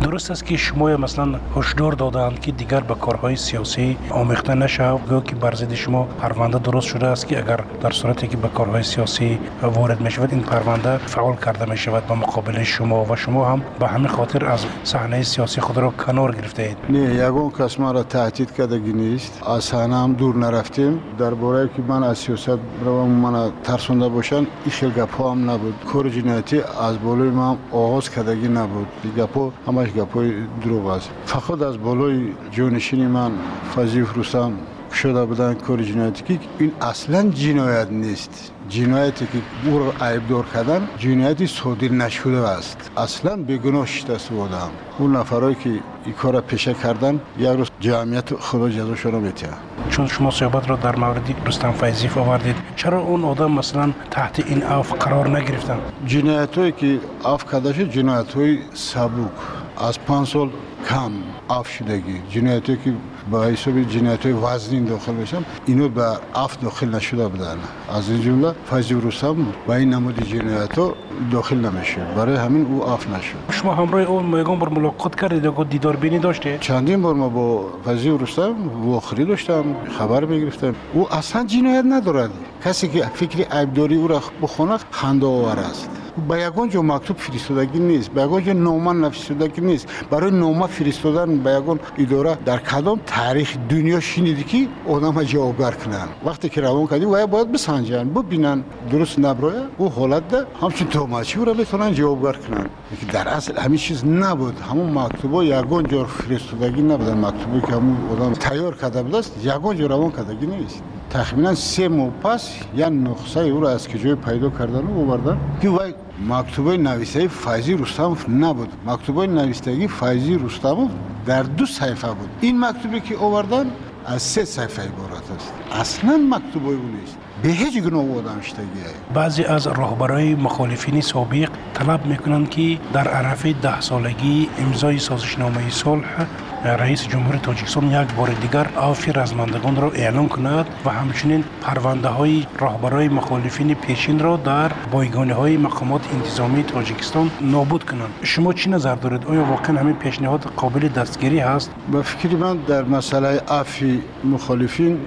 درست 0.02 0.30
است 0.30 0.46
که 0.46 0.56
شما 0.56 0.96
مثلا 0.96 1.40
هشدار 1.56 1.92
دادند 1.92 2.40
که 2.40 2.52
دیگر 2.52 2.80
به 2.80 2.94
کارهای 2.94 3.36
سیاسی 3.36 3.96
آمیخته 4.10 4.54
نشود 4.54 5.00
گویا 5.08 5.20
که 5.20 5.34
بر 5.34 5.54
ضد 5.54 5.74
شما 5.74 6.04
پرونده 6.04 6.58
درست 6.58 6.86
شده 6.86 7.06
است 7.06 7.28
که 7.28 7.38
اگر 7.38 7.60
در 7.80 7.90
صورتی 7.90 8.28
که 8.28 8.36
به 8.36 8.48
کارهای 8.48 8.82
سیاسی 8.82 9.38
وارد 9.62 10.00
می 10.00 10.10
شود 10.10 10.32
این 10.32 10.42
پرونده 10.42 10.96
فعال 10.96 11.36
کرده 11.36 11.70
می 11.70 11.76
شود 11.76 12.06
به 12.06 12.14
مقابل 12.14 12.62
شما 12.62 13.04
و 13.04 13.16
شما 13.16 13.44
هم 13.44 13.62
به 13.80 13.88
همین 13.88 14.08
خاطر 14.08 14.46
از 14.46 14.64
صحنه 14.84 15.22
سیاسی 15.22 15.60
خود 15.60 15.78
را 15.78 15.90
کنار 15.90 16.34
گرفته 16.34 16.62
اید. 16.62 16.76
نه 16.90 17.14
یگون 17.14 17.50
کس 17.50 17.80
ما 17.80 17.92
را 17.92 18.02
تهدید 18.02 18.54
کردگی 18.54 18.92
نیست. 18.92 19.42
از 19.46 19.64
صحنه 19.64 19.96
هم 19.96 20.12
دور 20.12 20.36
نرفتیم. 20.36 21.00
در 21.18 21.34
باره 21.34 21.70
که 21.76 21.82
من 21.82 22.02
از 22.02 22.18
سیاست 22.18 22.58
رو 22.84 23.06
من 23.06 23.50
ترسونده 23.64 24.08
باشن 24.08 24.46
این 24.82 24.90
گپ 24.96 25.20
هم 25.20 25.50
نبود. 25.50 25.74
کار 25.92 26.08
جنایتی 26.08 26.60
از 26.60 27.02
بالای 27.04 27.28
هم 27.28 27.58
آغاز 27.72 28.10
کردگی 28.10 28.48
نبود. 28.48 28.86
این 29.02 29.12
گپ 29.12 29.52
همش 29.68 29.88
گپ 29.92 30.24
دروغ 30.64 30.86
است. 30.86 31.10
فقط 31.26 31.62
از 31.62 31.78
بالای 31.78 32.32
جانشین 32.50 33.06
من 33.06 33.30
فضیف 33.76 34.18
رستم. 34.18 34.52
شده 34.96 35.24
بودن 35.24 35.54
کار 35.54 35.82
جنایتی 35.82 36.22
که 36.24 36.40
این 36.58 36.72
اصلا 36.80 37.30
جنایت 37.30 37.88
نیست. 37.90 38.52
جنایتی 38.68 39.26
که 39.26 39.38
او 39.70 39.78
را 39.78 40.06
عیبدار 40.06 40.44
کردن 40.54 40.88
جنایتی 40.98 41.46
صادر 41.46 41.88
نشده 41.88 42.48
است. 42.48 42.90
اصلا 42.96 43.36
بیگناه 43.36 43.86
شده 43.86 44.18
بودم 44.30 44.70
اون 44.98 45.16
نفرایی 45.16 45.56
که 45.64 45.70
این 46.04 46.14
کار 46.14 46.34
را 46.34 46.40
پیشه 46.40 46.74
کردن 46.74 47.20
یک 47.38 47.48
روز 47.48 47.68
جمعیت 47.80 48.34
خدا 48.34 48.68
جزاشون 48.68 49.12
رو 49.12 49.20
میتیه. 49.20 49.48
چون 49.90 50.06
شما 50.06 50.30
صحبت 50.30 50.70
را 50.70 50.76
در 50.76 50.96
مورد 50.96 51.34
رستم 51.46 51.72
فیضیف 51.72 52.18
آوردید 52.18 52.56
چرا 52.76 53.00
اون 53.00 53.24
آدم 53.24 53.52
مثلا 53.52 53.92
تحت 54.10 54.40
این 54.46 54.62
عفو 54.62 54.96
قرار 54.96 55.38
نگرفتن؟ 55.38 55.78
جنایت 56.06 56.58
هایی 56.58 56.72
که 56.72 57.00
عفو 57.24 57.50
کرده 57.50 57.72
شد 57.72 57.90
جنایت 57.90 58.34
های 58.34 58.58
سبوک 58.74 59.30
از 59.78 60.00
پنج 60.00 60.26
سال 60.26 60.50
کم 60.88 61.12
عفو 61.50 61.70
شدگی. 61.70 62.22
جنایت 62.30 62.64
که 62.64 62.94
با 63.30 63.44
حساب 63.44 63.82
جنایت 63.82 64.26
های 64.26 64.32
وزنین 64.32 64.84
داخل 64.84 65.12
بشن 65.12 65.44
اینو 65.66 65.88
به 65.88 66.02
عفو 66.34 66.60
داخل 66.62 66.94
نشده 66.94 67.28
بودن. 67.28 67.56
از 67.88 68.10
این 68.10 68.20
جمله 68.20 68.54
فیض 68.70 68.92
رستم 68.92 69.36
با 69.66 69.74
این 69.74 69.94
نمود 69.94 70.22
جنایت 70.22 70.78
ها 70.78 70.94
داخل 71.32 71.56
نمیشه. 71.56 72.00
برای 72.16 72.36
همین 72.36 72.66
او 72.66 72.84
عفو 72.84 73.10
نشد. 73.10 73.36
شما 73.50 73.74
همراه 73.74 74.02
اون 74.02 74.24
میگم 74.26 74.58
بر 74.58 74.68
ملاقات 74.68 75.14
کردید 75.14 75.44
یا 75.44 75.64
دیدار 75.64 75.96
بینی 75.96 76.18
داشته؟ 76.18 76.58
چندین 76.60 77.02
بار 77.02 77.14
ما 77.14 77.28
با 77.28 77.68
فیض 77.84 78.06
رستم 78.06 78.54
واخری 78.84 79.24
داشتم 79.24 79.64
خبر 79.98 80.24
بگرفتم 80.24 80.74
او 80.94 81.14
اصلا 81.14 81.44
جنایت 81.44 81.84
ندارد. 81.88 82.30
کسی 82.64 82.88
که 82.88 83.02
فکر 83.14 83.58
عیبداری 83.58 83.96
او 83.96 84.08
را 84.08 84.22
بخونه 84.42 84.76
خنده 84.90 85.26
آور 85.26 85.58
است. 85.58 85.90
به 86.28 86.40
یگان 86.40 86.68
جا 86.68 86.82
مکتوب 86.82 87.16
فرستادگی 87.16 87.78
نیست. 87.78 88.10
به 88.10 88.22
یگان 88.22 88.44
جا 88.44 88.52
نامه 88.52 88.92
نفرستادگی 88.92 89.60
نیست. 89.60 89.86
برای 90.10 90.30
نامه 90.30 90.66
فرستادن 90.66 91.38
به 91.38 91.50
یگان 91.50 91.80
اداره 91.98 92.38
در 92.44 92.58
کدام 92.58 93.00
تاریخ 93.16 93.56
دنیا 93.68 94.00
شنیدی 94.00 94.44
که 94.44 94.68
آدم 94.88 95.22
جوابگر 95.22 95.70
کنن 95.70 96.08
وقتی 96.24 96.48
که 96.48 96.60
روان 96.60 96.86
کردی 96.86 97.04
و 97.04 97.26
باید 97.26 97.52
بسنجن. 97.52 98.08
ببینن 98.08 98.64
درست 98.90 99.18
نبرای 99.18 99.54
او 99.78 99.88
حالت 99.88 100.28
ده. 100.28 100.46
همچون 100.62 100.88
توماچی 100.88 101.44
را 101.44 101.54
بتونن 101.54 101.92
جوابگر 101.92 102.32
کنن 102.32 102.66
در 103.12 103.28
اصل 103.28 103.58
همین 103.58 103.78
چیز 103.78 104.04
نبود. 104.04 104.60
همون 104.60 104.98
مکتوبا 104.98 105.44
یگان 105.44 105.86
جا 105.86 106.04
فرستادگی 106.04 106.82
نبودن. 106.82 107.18
مکتوبی 107.18 107.60
که 107.60 107.72
همون 107.72 107.96
آدم 108.10 108.32
تیار 108.32 108.74
کرده 108.74 109.02
بود 109.02 109.14
است 109.14 109.44
جا 109.44 109.86
روان 109.86 110.10
کردگی 110.10 110.46
نیست. 110.46 110.82
تخمینا 111.10 111.54
سه 111.54 111.88
ماه 111.88 112.10
پس 112.10 112.50
یا 112.76 112.88
نقصه 112.88 113.40
او 113.40 113.60
را 113.60 113.70
از 113.70 113.88
کجای 113.88 114.14
پیدا 114.14 114.50
کردن 114.50 114.86
و 114.86 115.00
آوردن. 115.00 115.40
که 115.62 115.68
وای 115.68 115.94
مکتوبه 116.20 116.76
نویسه 116.76 117.28
فایزی 117.28 117.74
رستموف 117.74 118.28
نبود 118.28 118.72
مکتوبه 118.86 119.26
نویسندگی 119.26 119.88
فایزی 119.88 120.34
رستموف 120.34 120.90
در 121.26 121.42
دو 121.42 121.66
صفحه 121.66 122.12
بود 122.12 122.28
این 122.40 122.60
مکتوبی 122.60 123.00
که 123.00 123.16
آوردن 123.16 123.72
از 124.06 124.22
سه 124.22 124.44
صفحه 124.44 124.84
عبارت 124.84 125.30
است 125.36 125.52
اصلا 125.72 126.16
مکتوبه 126.16 126.66
او 126.68 126.82
نیست 127.00 127.16
به 127.42 127.48
هیچ 127.48 127.76
آدم 127.86 128.40
شدگی 128.40 128.66
بعضی 129.14 129.44
از 129.44 129.66
راهبرای 129.66 130.34
مخالفین 130.34 131.00
سابق 131.00 131.48
طلب 131.74 132.06
می‌کنند 132.06 132.50
که 132.50 132.78
در 132.92 133.08
عرف 133.08 133.46
ده 133.46 133.80
سالگی 133.80 134.48
امضای 134.58 134.98
سازشنامه 134.98 135.70
صلح 135.70 136.26
رئیس 136.64 137.08
جمهور 137.08 137.36
تاجیکستان 137.36 137.90
یک 137.90 138.14
بار 138.14 138.28
دیگر 138.28 138.66
عفو 138.66 139.20
رزمندگان 139.20 139.76
را 139.76 139.90
اعلام 139.90 140.28
کند 140.28 140.66
و 140.84 140.90
همچنین 140.90 141.44
پرونده 141.60 142.08
های 142.08 142.46
راهبرای 142.58 143.08
مخالفین 143.08 143.74
پیشین 143.74 144.18
را 144.18 144.36
در 144.36 144.72
بایگانه 144.92 145.34
های 145.34 145.56
مقامات 145.56 146.14
انتظامی 146.14 146.62
تاجیکستان 146.62 147.30
نابود 147.40 147.84
کنند. 147.84 148.10
شما 148.22 148.52
چی 148.52 148.70
نظر 148.70 148.94
دارید؟ 148.94 149.26
آیا 149.26 149.44
واقعا 149.44 149.80
همین 149.80 149.94
پیشنهاد 149.94 150.40
قابل 150.56 150.88
دستگیری 150.88 151.38
هست؟ 151.38 151.70
به 151.92 152.02
فکر 152.02 152.36
من 152.36 152.56
در 152.56 152.84
مسئله 152.84 153.40
عفو 153.48 153.86
مخالفین 154.24 155.00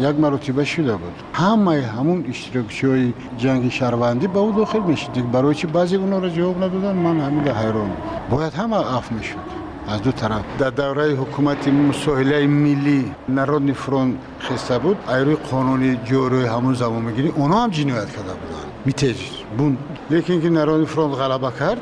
یک 0.00 0.16
مرتبه 0.16 0.64
شده 0.64 0.96
بود. 0.96 1.12
همه 1.32 1.86
همون 1.86 2.24
اشتراکچی 2.28 2.86
های 2.86 3.12
جنگ 3.38 3.68
شهروندی 3.68 4.26
به 4.26 4.38
او 4.38 4.52
داخل 4.52 4.80
می‌شد. 4.80 5.30
برای 5.32 5.54
چی 5.54 5.66
بعضی 5.66 5.96
اونا 5.96 6.18
را 6.18 6.28
جواب 6.28 6.56
ندادن؟ 6.64 6.92
من 6.92 7.20
همین 7.20 7.48
حیران. 7.48 7.90
باید 8.30 8.54
همه 8.54 8.76
عفو 8.76 9.14
می‌شد. 9.14 9.65
از 9.88 10.02
دو 10.02 10.12
طرف. 10.12 10.42
در 10.58 10.70
دوره 10.70 11.14
حکومت 11.14 11.68
مساهله 11.68 12.46
ملی 12.46 13.12
نرودنی 13.28 13.72
فرون 13.72 14.18
خسته 14.40 14.78
بود. 14.78 14.96
ایروی 15.08 15.34
قانونی 15.34 15.96
جوری 16.04 16.44
همون 16.44 16.74
زمان 16.74 17.02
می‌گیری 17.02 17.28
اونا 17.28 17.62
هم 17.62 17.70
جنایت 17.70 18.10
کرده 18.10 18.22
بودن. 18.22 18.66
میتیج 18.84 19.16
بون 19.58 19.78
لیکن 20.10 20.40
که 20.40 20.50
نرودنی 20.50 20.86
فرون 20.86 21.12
غلبه 21.12 21.58
کرد 21.58 21.80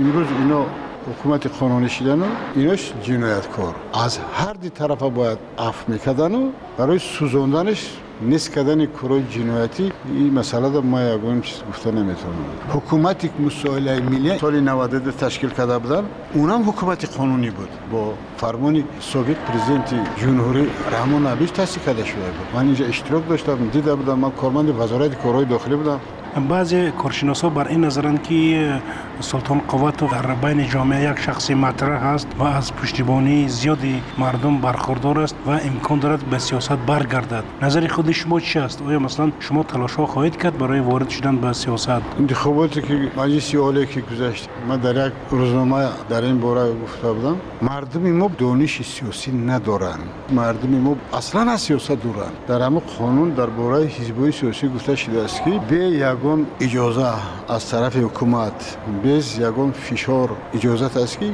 امروز 0.00 0.26
اینا 0.38 0.66
حکومت 1.10 1.46
قانونی 1.46 1.88
شدن 1.88 2.20
و 2.20 2.24
ایناش 2.54 2.92
جنایتکار. 3.02 3.74
از 4.04 4.18
هر 4.34 4.52
دی 4.52 4.70
طرف 4.70 4.98
باید 4.98 5.38
عفو 5.58 5.92
می‌کردن 5.92 6.34
و 6.34 6.50
برای 6.78 6.98
سوزوندنش 6.98 7.90
نیست 8.22 8.52
کردن 8.52 8.86
کارهای 8.86 9.22
جنایتی 9.30 9.92
این 10.08 10.32
مسئله 10.32 10.70
در 10.70 10.80
ما 10.80 11.02
یگان 11.02 11.40
چیز 11.40 11.58
گفته 11.68 11.90
نمی‌تونم. 11.90 12.34
حکومتی 12.68 13.28
که 13.28 13.34
مسائل 13.46 14.02
ملی 14.02 14.38
سال 14.38 14.60
92 14.60 15.10
تشکیل 15.10 15.50
کرده 15.50 15.78
بودن 15.78 16.02
اونم 16.34 16.68
حکومت 16.68 17.16
قانونی 17.16 17.50
بود. 17.50 17.68
با 17.92 18.14
فرمان 18.36 18.84
سابق 19.00 19.34
پرزیدنت 19.34 19.94
جمهوری 20.16 20.68
رحمان 20.92 21.26
عبیش 21.26 21.50
تاسیس 21.50 21.82
کرده 21.86 22.04
شده 22.04 22.20
بود. 22.20 22.46
من 22.54 22.66
اینجا 22.66 22.86
اشتراک 22.86 23.28
داشتم 23.28 23.68
دیده 23.68 23.94
بودم 23.94 24.18
من 24.18 24.30
کارمند 24.30 24.80
وزارت 24.80 25.22
کارهای 25.22 25.44
داخلی 25.44 25.76
بودم. 25.76 26.00
بعضی 26.40 26.90
کارشناسا 26.90 27.48
بر 27.48 27.68
این 27.68 27.84
نظرند 27.84 28.22
که 28.22 28.80
سلطان 29.20 29.60
قوت 29.68 30.10
در 30.10 30.34
بین 30.34 30.68
جامعه 30.68 31.10
یک 31.10 31.18
شخصی 31.18 31.54
مطرح 31.54 32.04
است 32.04 32.26
و 32.38 32.42
از 32.42 32.72
پشتیبانی 32.72 33.48
زیادی 33.48 34.02
مردم 34.18 34.58
برخوردار 34.58 35.20
است 35.20 35.36
و 35.46 35.50
امکان 35.50 35.98
دارد 35.98 36.24
به 36.24 36.38
سیاست 36.38 36.72
برگردد. 36.72 37.44
نظر 37.62 37.86
خود 37.86 38.10
شما 38.10 38.40
چی 38.40 38.58
است؟ 38.58 38.82
آیا 38.82 38.98
مثلا 38.98 39.32
شما 39.40 39.62
تلاش 39.62 39.94
ها 39.94 40.06
خواهید 40.06 40.36
کرد 40.36 40.58
برای 40.58 40.80
وارد 40.80 41.08
شدن 41.08 41.36
به 41.36 41.52
سیاست؟ 41.52 41.88
انتخاباتی 42.18 42.82
که 42.82 43.10
مجلس 43.16 43.54
عالی 43.54 43.86
که 43.86 44.00
گذشت 44.00 44.48
من 44.68 44.76
در 44.76 45.06
یک 45.06 45.12
روزنامه 45.30 45.88
در 46.08 46.22
این 46.22 46.40
باره 46.40 46.72
گفته 46.82 47.12
بودم 47.12 47.36
مردم 47.62 48.10
ما 48.10 48.30
دانش 48.38 48.82
سیاسی 48.82 49.32
ندارند 49.32 50.08
مردم 50.30 50.68
ما 50.68 50.96
اصلا 51.12 51.50
از 51.50 51.60
سیاست 51.60 51.92
دورند 51.92 52.32
در 52.48 52.62
همه 52.62 52.80
قانون 52.98 53.30
در 53.30 53.46
باره 53.46 53.84
حزبای 53.84 54.32
سیاسی 54.32 54.68
گفته 54.68 54.96
شده 54.96 55.22
است 55.22 55.44
که 55.44 55.60
به 55.68 55.76
یگان 56.25 56.47
اجازه 56.59 57.13
از 57.49 57.69
طرف 57.69 57.95
حکومت 57.97 58.77
без 59.03 59.25
ягон 59.49 59.71
фишор 59.87 60.29
иҷозат 60.57 60.95
аст 61.03 61.15
ки 61.19 61.29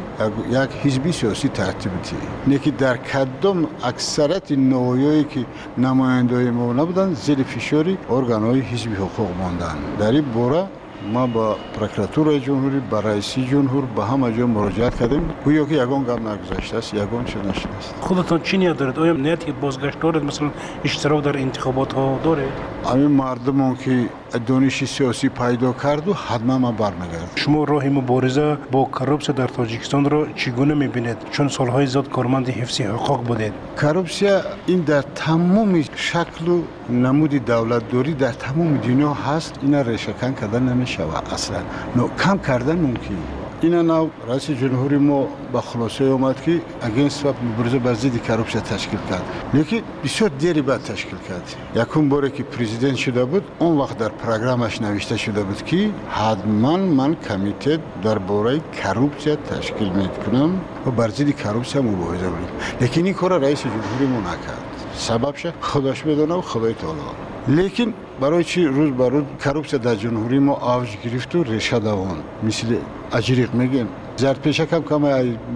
як 0.63 0.69
ҳизби 0.83 1.11
сиёсӣ 1.19 1.47
тартиб 1.59 1.93
диҳӣ 2.05 2.27
не 2.51 2.57
ки 2.63 2.71
дар 2.83 2.97
кадом 3.11 3.59
аксарияти 3.91 4.55
ноҳоие 4.73 5.23
ки 5.31 5.41
намояндаҳои 5.85 6.51
мо 6.59 6.65
набуданд 6.79 7.13
зери 7.25 7.45
фишори 7.53 7.93
органҳои 8.17 8.61
ҳизби 8.71 8.95
ҳуқуқ 9.03 9.29
монданд 9.41 9.81
дар 10.01 10.13
ин 10.21 10.27
бора 10.37 10.63
ما 11.13 11.27
با 11.27 11.55
پروکراتورای 11.79 12.39
جمهوری 12.39 12.79
با 12.79 12.99
رئیسی 12.99 13.45
جمهور 13.45 13.85
با 13.85 14.05
همه 14.05 14.37
جا 14.37 14.47
مراجعت 14.47 14.99
کردیم 14.99 15.29
گویا 15.45 15.65
که 15.65 15.75
یگان 15.75 16.03
گام 16.03 16.27
نگذاشته 16.27 16.77
است 16.77 16.93
یگان 16.93 17.25
چه 17.25 17.39
نشده 17.39 17.75
است 17.77 17.95
خودتان 18.01 18.41
چی 18.41 18.57
نیت 18.57 18.77
دارید 18.77 18.99
آیا 18.99 19.13
نیت 19.13 19.45
که 19.45 19.51
بازگشت 19.51 19.99
دارید 19.99 20.23
مثلا 20.23 20.49
اشتراک 20.83 21.23
در 21.23 21.37
انتخابات 21.37 21.93
ها 21.93 22.19
دارید 22.23 22.51
همین 22.85 23.07
مردم 23.07 23.75
که 23.75 24.05
دانش 24.38 24.84
سیاسی 24.84 25.28
پیدا 25.28 25.72
کرد 25.72 26.08
و 26.08 26.14
حتما 26.14 26.58
ما 26.58 26.72
برمیگرد 26.72 27.30
شما 27.34 27.64
راه 27.64 27.88
مبارزه 27.88 28.56
با 28.70 28.84
کروپسیا 28.84 29.34
در 29.34 29.46
تاجیکستان 29.46 30.10
را 30.10 30.26
چگونه 30.34 30.74
می‌بینید؟ 30.74 31.16
چون 31.30 31.48
سالهای 31.48 31.86
زیاد 31.86 32.08
کارمند 32.08 32.48
حفظ 32.48 32.80
حقوق 32.80 33.24
بودید. 33.24 33.52
کروپسیا 33.82 34.40
این 34.66 34.80
در 34.80 35.02
تمام 35.02 35.82
شکل 35.82 36.48
و 36.48 36.62
نمود 36.90 37.34
دولت 37.34 37.92
داری 37.92 38.14
در 38.14 38.32
تمام 38.32 38.76
دنیا 38.76 39.12
هست. 39.12 39.58
اینا 39.62 39.82
ریشهکن 39.82 40.32
کردن 40.32 40.62
نمی‌شود. 40.62 41.28
اصلا 41.32 41.58
نو 41.96 42.08
کم 42.24 42.38
کردن 42.38 42.76
ممکن. 42.76 43.41
اینا 43.62 43.82
نو 43.82 44.08
رئیس 44.28 44.50
جمهوری 44.50 44.96
ما 44.96 45.28
با 45.52 45.60
خلاصه 45.60 46.04
اومد 46.04 46.42
که 46.42 46.60
اگینست 46.80 47.26
و 47.26 47.32
مبارزه 47.42 47.78
بر 47.78 47.94
ضد 47.94 48.16
کروپسیا 48.16 48.60
تشکیل 48.60 48.98
کرد. 49.10 49.22
لیکن 49.54 49.80
بسیار 50.04 50.30
دیری 50.38 50.62
بعد 50.62 50.82
تشکیل 50.82 51.18
کرد. 51.28 51.56
یکم 51.74 52.08
باره 52.08 52.30
که 52.30 52.42
پرزیدنت 52.42 52.96
شده 52.96 53.24
بود 53.24 53.44
اون 53.58 53.78
وقت 53.78 53.98
در 53.98 54.08
پروگرامش 54.08 54.82
نوشته 54.82 55.16
شده 55.16 55.42
بود 55.42 55.62
که 55.62 55.90
حتما 56.10 56.76
من 56.76 57.14
کمیته 57.14 57.78
در 58.02 58.18
باره 58.18 58.60
کروپسیا 58.82 59.36
تشکیل 59.36 59.88
می‌کنم 59.88 60.60
و 60.86 60.90
بر 60.90 61.08
ضد 61.08 61.30
کروپسیا 61.30 61.82
مبارزه 61.82 62.24
کنم 62.24 62.48
لیکن 62.80 63.04
این 63.04 63.14
کار 63.14 63.38
رئیس 63.38 63.62
جمهوری 63.62 64.06
ما 64.06 64.20
نکرد. 64.20 64.64
سببش 64.94 65.46
خودش 65.60 66.02
بدونه 66.02 66.34
و 66.34 66.40
خدای 66.40 66.74
تعالی. 66.74 66.98
لیکن 67.48 67.94
برای 68.20 68.44
چی 68.44 68.64
روز 68.64 68.90
بر 68.90 69.08
روز 69.08 69.24
کروپسیا 69.44 69.78
در 69.78 69.94
جمهوری 69.94 70.38
ما 70.38 70.54
آوج 70.54 70.88
گرفت 71.04 71.34
و 71.34 71.42
ریشه 71.42 71.78
دوان؟ 71.78 72.16
مثل 72.42 72.76
اجریق 73.12 73.54
میگن. 73.54 73.88
زرد 74.16 74.46
هم 74.46 74.82
کم 74.82 75.02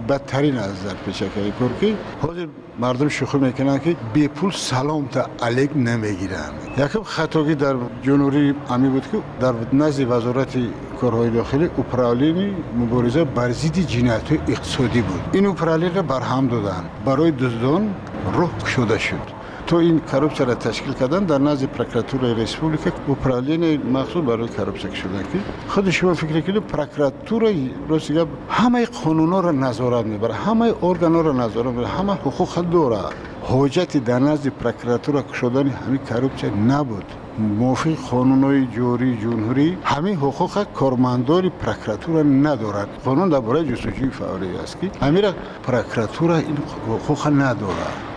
بدترین 0.09 0.57
از 0.57 0.71
زرد 0.83 0.97
پیشک 1.05 1.25
های 1.35 1.69
که 1.81 1.97
حاضر 2.21 2.47
مردم 2.79 3.09
شوخی 3.09 3.37
می‌کنن 3.37 3.79
که 3.79 3.95
بی 4.13 4.27
پول 4.27 4.51
سلام 4.51 5.07
تا 5.07 5.25
علیک 5.41 5.71
نمی‌گیرن. 5.75 6.51
یکم 6.77 7.03
خطاگی 7.03 7.55
در 7.55 7.75
جمهوری 8.03 8.55
امی 8.69 8.89
بود 8.89 9.03
که 9.11 9.17
در 9.39 9.53
نزد 9.73 10.11
وزارت 10.11 10.57
کارهای 11.01 11.29
داخلی 11.29 11.65
اپرالین 11.65 12.55
مبارزه 12.77 13.23
بر 13.23 13.51
ضد 13.51 13.79
جنایت 13.79 14.31
اقتصادی 14.31 15.01
بود. 15.01 15.21
این 15.33 15.45
اپرالین 15.45 15.95
را 15.95 16.01
برهم 16.01 16.47
دادن. 16.47 16.83
برای 17.05 17.31
دزدان 17.31 17.95
روح 18.33 18.65
شده 18.65 18.99
شد. 18.99 19.36
تو 19.67 19.75
این 19.75 19.99
کروپسیا 19.99 20.45
را 20.45 20.55
تشکیل 20.55 20.93
کردن 20.93 21.23
در 21.25 21.37
نزد 21.37 21.65
پروکراتور 21.65 22.33
ریسپوبلیکا 22.33 22.91
اپرالین 23.09 23.91
مخصوص 23.91 24.23
برای 24.23 24.47
کروپسیا 24.47 24.93
شده 24.93 25.17
که 25.17 25.39
خود 25.67 25.89
شما 25.89 26.13
فکر 26.13 26.41
کنید 26.41 26.57
پروکراتور 26.57 27.53
روسیه 27.87 28.25
همه 28.49 28.85
قانونا 28.85 29.39
را 29.39 29.51
نظارت 29.51 30.05
می‌بره 30.05 30.33
همه 30.33 30.73
ارگانا 30.83 31.21
را 31.21 31.31
نظارت 31.31 31.67
می‌بره 31.67 31.87
همه 31.87 32.13
حقوق 32.13 32.69
داره 32.69 32.99
حجت 33.43 33.97
در 33.97 34.19
نزد 34.19 34.47
پروکراتور 34.47 35.23
شدن 35.33 35.67
همین 35.67 35.99
کروپسیا 36.09 36.49
نبود. 36.49 37.05
موافق 37.39 37.95
قانونهای 38.11 38.65
جوری 38.65 39.17
جمهوری 39.17 39.77
همین 39.83 40.15
حقوق 40.15 40.63
کارمندان 40.63 41.49
پروکراتور 41.49 42.23
ندارد 42.23 42.87
قانون 43.05 43.29
درباره 43.29 43.63
جستجوی 43.63 44.09
فوری 44.09 44.57
است 44.63 44.81
که 44.81 44.91
همین 45.01 45.23
پروکراتور 45.63 46.31
این 46.31 46.57
حقوق 46.87 47.27
ندارد 47.27 48.16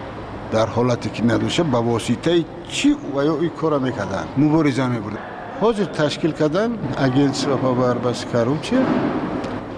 در 0.52 0.66
حالتی 0.66 1.10
که 1.10 1.24
ندوشه 1.24 1.62
با 1.62 1.82
واسطه 1.82 2.44
چی 2.68 2.96
و 3.16 3.24
یا 3.24 3.38
این 3.40 3.50
کار 3.50 3.78
می‌کردن؟ 3.78 4.24
مبارزه 4.38 4.86
می‌برد 4.86 5.18
حاضر 5.60 5.84
تشکیل 5.84 6.32
کردن 6.32 6.70
اگنس 6.98 7.46
و 7.46 7.56
پاور 7.56 7.94
بس 7.94 8.24
چه 8.62 8.76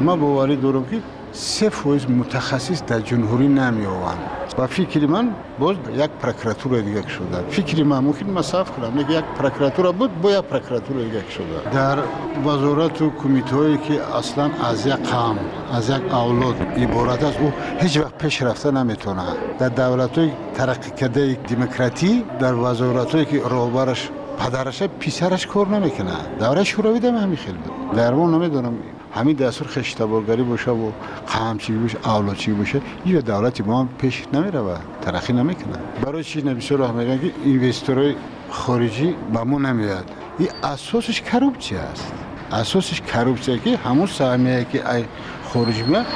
ما 0.00 0.16
باوری 0.16 0.56
دارم 0.56 0.84
که 0.84 1.02
سه 1.32 1.68
فویز 1.68 2.10
متخصص 2.10 2.82
در 2.86 3.00
جمهوری 3.00 3.48
نمی 3.48 3.86
آوان 3.86 4.16
و 4.58 4.66
فکر 4.66 5.06
من 5.06 5.28
باز 5.58 5.76
یک 5.96 6.10
پروکراتور 6.10 6.80
دیگه 6.80 7.08
شده. 7.08 7.44
فکر 7.50 7.82
من 7.82 7.98
ممکن 7.98 8.26
من 8.26 8.42
صاف 8.42 8.70
کنم. 8.70 8.98
یک 8.98 9.24
پروکراتور 9.38 9.92
بود 9.92 10.20
با 10.20 10.30
یک 10.30 10.38
پروکراتور 10.38 10.96
دیگه 11.02 11.30
شده. 11.30 11.70
در 11.72 11.98
وزارت 12.46 13.02
و 13.02 13.10
کمیته 13.10 13.56
هایی 13.56 13.76
که 13.76 14.16
اصلا 14.16 14.50
از 14.64 14.86
یک 14.86 14.92
قام 14.92 15.38
از 15.72 15.90
یک 15.90 16.14
اولاد 16.14 16.56
عبارت 16.76 17.22
است 17.22 17.38
او 17.40 17.52
هیچ 17.78 17.98
وقت 17.98 18.18
پیش 18.18 18.42
رفته 18.42 18.70
نمی‌تونه. 18.70 19.22
در 19.58 19.68
دولت 19.68 20.18
های 20.18 20.30
ترقی 20.54 20.90
کرده 20.90 21.34
دموکراتی 21.34 22.24
در 22.40 22.54
وزارت 22.54 23.14
هایی 23.14 23.24
که 23.24 23.42
راهبرش 23.48 24.10
پدرش 24.38 24.82
پیسرش 24.82 25.46
کار 25.46 25.68
نمی‌کنه 25.68 26.12
دوره 26.38 26.64
شوروی 26.64 27.00
دم 27.00 27.16
همین 27.16 27.36
خیلی 27.36 27.58
بود 27.58 27.96
در 27.96 28.14
نمی‌دونم 28.14 28.74
همین 29.14 29.36
دستور 29.36 29.68
خشتبارگری 29.68 30.42
باشه 30.42 30.70
و 30.70 30.90
قمچی 31.26 31.72
باشه 31.72 31.98
اولادچی 32.08 32.52
باشه 32.52 32.80
یه 33.06 33.20
دولت 33.20 33.60
ما 33.60 33.88
پیش 33.98 34.24
نمیره 34.32 34.60
و 34.60 34.76
ترقی 35.02 35.32
نمی‌کنه 35.32 35.78
برای 36.02 36.24
چی 36.24 36.42
نبی 36.42 36.68
راه 36.68 36.92
میگن؟ 36.92 37.18
که 37.18 37.32
اینوستورهای 37.44 38.14
خارجی 38.50 39.14
به 39.32 39.42
ما 39.42 39.58
نمیاد 39.58 40.10
این 40.38 40.48
اساسش 40.62 41.22
کروپچی 41.22 41.76
است. 41.76 42.12
اساسش 42.52 43.00
کروپچی 43.00 43.58
که 43.58 43.76
همون 43.76 44.06
سهمیه 44.06 44.66
که 44.72 44.94
ای 44.94 45.04
خارجی 45.44 45.82
میاد 45.82 46.06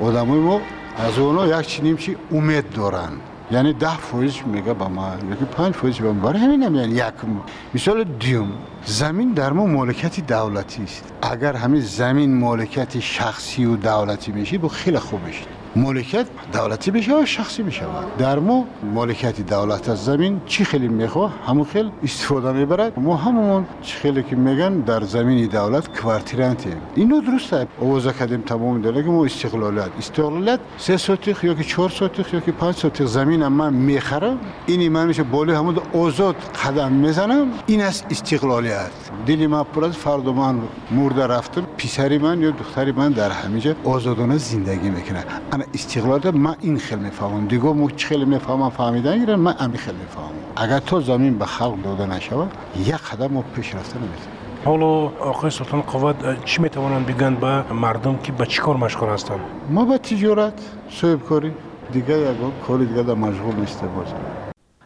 آدمای 0.00 0.40
ما 0.40 0.60
از 0.96 1.18
اونا 1.18 1.60
یک 1.60 1.66
چی 1.66 1.96
چی 1.96 2.16
امید 2.32 2.70
دارن 2.70 3.10
یعنی 3.52 3.72
ده 3.72 3.96
فویز 3.96 4.34
میگه 4.46 4.72
با 4.72 4.88
ما 4.88 5.12
یکی 5.32 5.44
پنج 5.44 5.74
فویز 5.74 6.00
با 6.00 6.12
ما. 6.12 6.28
برای 6.28 6.38
همین 6.38 6.62
هم 6.62 6.74
یعنی 6.74 6.94
یک 6.94 7.14
مثال 7.74 8.04
دیوم 8.04 8.52
زمین 8.84 9.32
در 9.32 9.52
ما 9.52 9.66
مالکیت 9.66 10.26
دولتی 10.26 10.82
است. 10.82 11.12
اگر 11.22 11.52
همین 11.52 11.80
زمین 11.80 12.38
مالکیت 12.38 13.00
شخصی 13.00 13.64
و 13.64 13.76
دولتی 13.76 14.32
میشه 14.32 14.58
با 14.58 14.68
خیلی 14.68 14.98
خوب 14.98 15.24
میشه 15.26 15.44
مالکیت 15.76 16.26
دولتی 16.52 16.90
بشه 16.90 17.22
و 17.22 17.26
شخصی 17.26 17.62
بشه 17.62 17.82
در 18.18 18.38
ما 18.38 18.64
مالکیت 18.94 19.40
دولت 19.40 19.88
از 19.88 20.04
زمین 20.04 20.40
چی 20.46 20.64
خیلی 20.64 20.88
می‌خواه 20.88 21.32
همون 21.46 21.64
خیلی 21.64 21.92
استفاده 22.02 22.52
می‌برد. 22.52 22.98
ما 22.98 23.16
همون 23.16 23.66
چی 23.82 23.96
خیلی 23.98 24.22
که 24.22 24.36
میگن 24.36 24.80
در 24.80 25.00
زمین 25.00 25.46
دولت 25.46 26.00
کوارتیرانتی 26.00 26.70
اینو 26.94 27.20
درسته. 27.20 27.66
اوضاع 27.80 28.12
کردیم 28.12 28.40
تمام 28.40 28.80
داره 28.80 29.02
که 29.02 29.08
ما 29.08 29.24
استقلالیت 29.24 29.88
استقلالیت 29.98 30.60
سه 30.78 30.96
سوتیخ 30.96 31.44
یا 31.44 31.54
که 31.54 31.64
چهار 31.64 31.90
سوتیخ 31.90 32.34
یا 32.34 32.40
که 32.40 32.52
پنج 32.52 32.74
سوتیخ 32.74 33.06
زمین 33.06 33.48
من 33.48 33.74
می‌خرم 33.74 34.38
اینی 34.66 34.88
من 34.88 35.06
میشه 35.06 35.22
بالی 35.22 35.52
همون 35.52 35.78
آزاد 35.94 36.36
قدم 36.64 36.92
می‌زنم. 36.92 37.46
این 37.66 37.82
است 37.82 38.06
استقلالیت. 38.10 38.90
دلی 39.26 39.46
من 39.46 39.62
پر 39.62 39.84
از 39.84 39.96
فرد 39.96 40.28
من 40.28 40.58
مرده 40.90 41.26
رفتم 41.26 41.66
پیسری 41.76 42.18
من 42.18 42.42
یا 42.42 42.50
دختری 42.50 42.92
من 42.92 43.12
در 43.12 43.30
همیشه 43.30 43.76
آزادانه 43.84 44.36
زندگی 44.38 44.90
می‌کنه. 44.90 45.24
استقلال 45.74 46.30
من 46.30 46.56
این 46.60 46.78
خیلی 46.78 47.00
می‌فهمم 47.00 47.46
دیگه 47.46 47.64
مو 47.64 47.88
خیلی 47.96 48.24
می‌فهمم 48.24 48.70
فهمیدن 48.70 49.12
ایران 49.12 49.40
من 49.40 49.54
امی 49.58 49.78
خیلی 49.78 49.98
می‌فهمم 49.98 50.28
اگر 50.56 50.78
تو 50.78 51.00
زمین 51.00 51.38
به 51.38 51.44
خلق 51.44 51.82
داده 51.82 52.06
نشود 52.06 52.50
یک 52.76 52.94
قدم 52.94 53.26
ما 53.26 53.42
پیش 53.42 53.74
رفته 53.74 53.98
نمی‌تونیم 53.98 54.42
حالا 54.64 54.86
آقای 55.30 55.50
سلطان 55.50 55.80
قوت 55.80 56.44
چی 56.44 56.62
می‌توانند 56.62 57.06
بگن 57.06 57.34
به 57.34 57.72
مردم 57.72 58.16
که 58.16 58.32
به 58.32 58.46
چیکار 58.46 58.76
مشغول 58.76 59.08
هستند؟ 59.08 59.40
ما 59.70 59.84
به 59.84 59.98
تجارت 59.98 60.52
صاحب 60.90 61.22
کاری 61.22 61.52
دیگه 61.92 62.18
یک 62.18 62.36
کاری 62.66 62.86
دیگه 62.86 63.02
در 63.02 63.14
مشغول 63.14 63.54
نیسته 63.54 63.86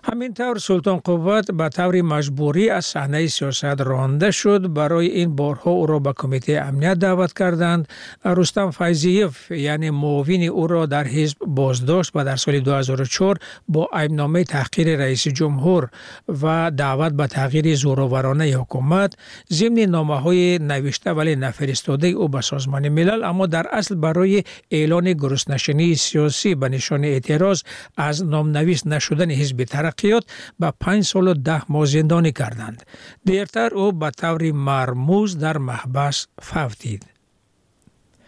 بازم 0.06 0.16
همینطور 0.16 0.58
سلطان 0.58 0.96
قوت 0.96 1.50
به 1.50 1.68
طور 1.68 2.02
مجبوری 2.02 2.70
از 2.70 2.84
صحنه 2.84 3.26
سیاست 3.26 3.64
رانده 3.64 4.30
شد 4.30 4.72
برای 4.72 5.06
این 5.06 5.36
بارها 5.36 5.70
او 5.70 5.86
را 5.86 5.98
به 5.98 6.12
کمیته 6.16 6.62
امنیت 6.64 6.94
دعوت 6.94 7.32
کردند 7.32 7.88
رستم 8.24 8.70
فیضیف 8.70 9.50
یعنی 9.50 9.90
معاون 9.90 10.42
او 10.42 10.66
را 10.66 10.86
در 10.86 11.04
حزب 11.06 11.38
بازداشت 11.46 12.10
و 12.14 12.24
در 12.24 12.36
سال 12.36 12.60
2004 12.60 13.38
با 13.68 13.88
ایمنامه 14.00 14.44
تحقیر 14.44 14.96
رئیس 14.96 15.28
جمهور 15.28 15.88
و 16.42 16.70
دعوت 16.70 17.12
به 17.12 17.26
تغییر 17.26 17.74
زورآورانه 17.74 18.44
حکومت 18.44 19.14
ضمن 19.52 19.78
نامه 19.78 20.20
های 20.20 20.58
نوشته 20.58 21.12
ولی 21.12 21.36
نفرستاده 21.36 22.08
او 22.08 22.28
به 22.28 22.40
سازمان 22.40 22.88
ملل 22.88 23.24
اما 23.24 23.46
در 23.46 23.66
اصل 23.72 23.94
برای 23.94 24.44
اعلان 24.70 25.12
گرسنشینی 25.12 25.94
سیاسی 25.94 26.54
به 26.54 26.68
نشان 26.68 27.04
اعتراض 27.04 27.62
از 27.96 28.24
نامنویس 28.24 28.86
نشدن 28.86 29.30
حزب 29.30 29.64
ترقی 29.64 29.95
تحقیقات 29.96 30.24
به 30.60 30.72
پنج 30.80 31.04
سال 31.04 31.28
و 31.28 31.34
ده 31.34 31.72
ماه 31.72 31.86
زندانی 31.86 32.32
کردند. 32.32 32.82
دیرتر 33.24 33.74
او 33.74 33.92
به 33.92 34.10
طور 34.10 34.52
مرموز 34.52 35.38
در 35.38 35.58
محبس 35.58 36.26
فوتید. 36.42 37.06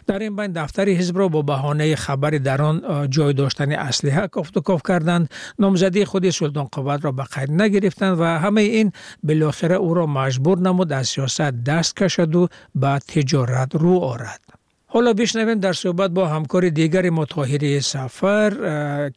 در 0.07 0.19
این 0.19 0.35
بین 0.35 0.51
دفتر 0.51 0.89
حزب 0.89 1.17
را 1.17 1.27
با 1.27 1.41
بهانه 1.41 1.95
خبر 1.95 2.29
در 2.29 2.61
آن 2.61 3.09
جای 3.09 3.33
داشتن 3.33 3.71
اسلحه 3.71 4.27
کافت 4.27 4.57
و 4.57 4.61
کاف 4.61 4.81
کردند 4.87 5.29
نامزدی 5.59 6.05
خود 6.05 6.29
سلطان 6.29 6.65
قوت 6.71 7.05
را 7.05 7.11
به 7.11 7.23
قید 7.23 7.51
نگرفتند 7.51 8.19
و 8.19 8.23
همه 8.23 8.61
این 8.61 8.91
بالاخره 9.23 9.75
او 9.75 9.93
را 9.93 10.05
مجبور 10.05 10.59
نمود 10.59 10.93
از 10.93 11.07
سیاست 11.07 11.41
دست 11.41 11.95
کشد 11.95 12.35
و 12.35 12.47
به 12.75 12.99
تجارت 13.07 13.75
رو 13.75 13.99
آرد 13.99 14.41
حالا 14.91 15.13
بشنویم 15.13 15.59
در 15.59 15.73
صحبت 15.73 16.11
با 16.11 16.27
همکار 16.27 16.69
دیگر 16.69 17.09
متاهری 17.09 17.81
سفر 17.81 18.51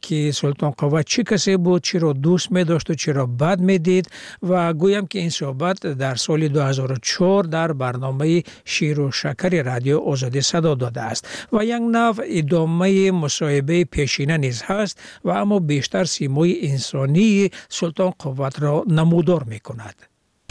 که 0.01 0.31
سلطان 0.31 0.71
قوت 0.71 1.05
چی 1.05 1.23
کسی 1.23 1.57
بود 1.57 1.83
چی 1.83 1.99
را 1.99 2.13
دوست 2.13 2.51
می 2.51 2.63
داشت 2.63 2.89
و 2.89 2.93
چی 2.93 3.13
را 3.13 3.25
بد 3.25 3.59
می 3.59 3.79
دید 3.79 4.09
و 4.43 4.73
گویم 4.73 5.07
که 5.07 5.19
این 5.19 5.29
صحبت 5.29 5.79
در 5.79 6.15
سال 6.15 6.47
2004 6.47 7.43
در 7.43 7.73
برنامه 7.73 8.43
شیر 8.65 8.99
و 8.99 9.11
شکر 9.11 9.63
رادیو 9.63 9.99
آزادی 9.99 10.41
صدا 10.41 10.75
داده 10.75 11.01
است. 11.01 11.47
و 11.53 11.65
یک 11.65 11.81
نو 11.81 12.13
ادامه 12.23 13.11
مصاحبه 13.11 13.83
پیشینه 13.83 14.37
نیز 14.37 14.63
هست 14.65 14.99
و 15.23 15.29
اما 15.29 15.59
بیشتر 15.59 16.03
سیموی 16.03 16.59
انسانی 16.61 17.49
سلطان 17.69 18.13
قوت 18.19 18.61
را 18.61 18.83
نمودار 18.87 19.43
می 19.43 19.59
کند 19.59 19.95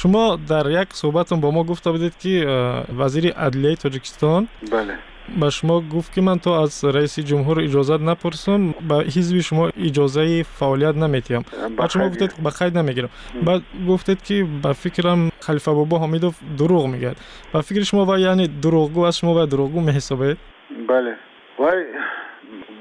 شما 0.03 0.39
در 0.49 0.83
یک 0.83 0.89
صحبتون 0.93 1.41
با 1.41 1.51
ما 1.51 1.65
گفته 1.65 1.91
بودید 1.91 2.19
که 2.19 2.45
وزیر 2.99 3.33
عدلیه 3.33 3.77
تاجیکستان 3.77 4.49
بله. 4.73 5.12
Ба 5.29 5.51
шумо 5.51 5.81
гуфт 5.81 6.15
ки 6.15 6.21
ман 6.21 6.39
то 6.39 6.51
аз 6.63 6.85
раиси 6.85 7.21
ҷумҳур 7.23 7.59
иҷозат 7.67 8.01
напурсам 8.01 8.75
ба 8.81 8.97
ҳизби 9.15 9.43
шумо 9.49 9.65
иҷозаи 9.89 10.43
фаъолият 10.59 10.97
наметиҳам. 10.97 11.45
Баъд 11.79 11.91
шумо 11.93 12.09
гуфтед 12.09 12.33
ба 12.45 12.51
қайд 12.51 12.75
намегирам. 12.75 13.11
Баъд 13.43 13.63
гуфтед 13.87 14.23
ки 14.23 14.43
ба 14.63 14.75
фикрам 14.75 15.31
халифа 15.41 15.73
бобо 15.73 15.97
ҳомидов 16.05 16.35
дурӯғ 16.59 16.85
мегӯяд 16.93 17.17
ба 17.53 17.63
фикри 17.63 17.85
шумо 17.85 18.05
вай 18.05 18.21
яъне 18.23 18.47
дурӯғгӯ 18.63 19.03
аст 19.09 19.19
шумо 19.21 19.33
вай 19.35 19.47
дурӯғгӯ 19.53 19.81
меҳисобед 19.89 20.39
бале. 20.89 21.13
Вай 21.59 21.79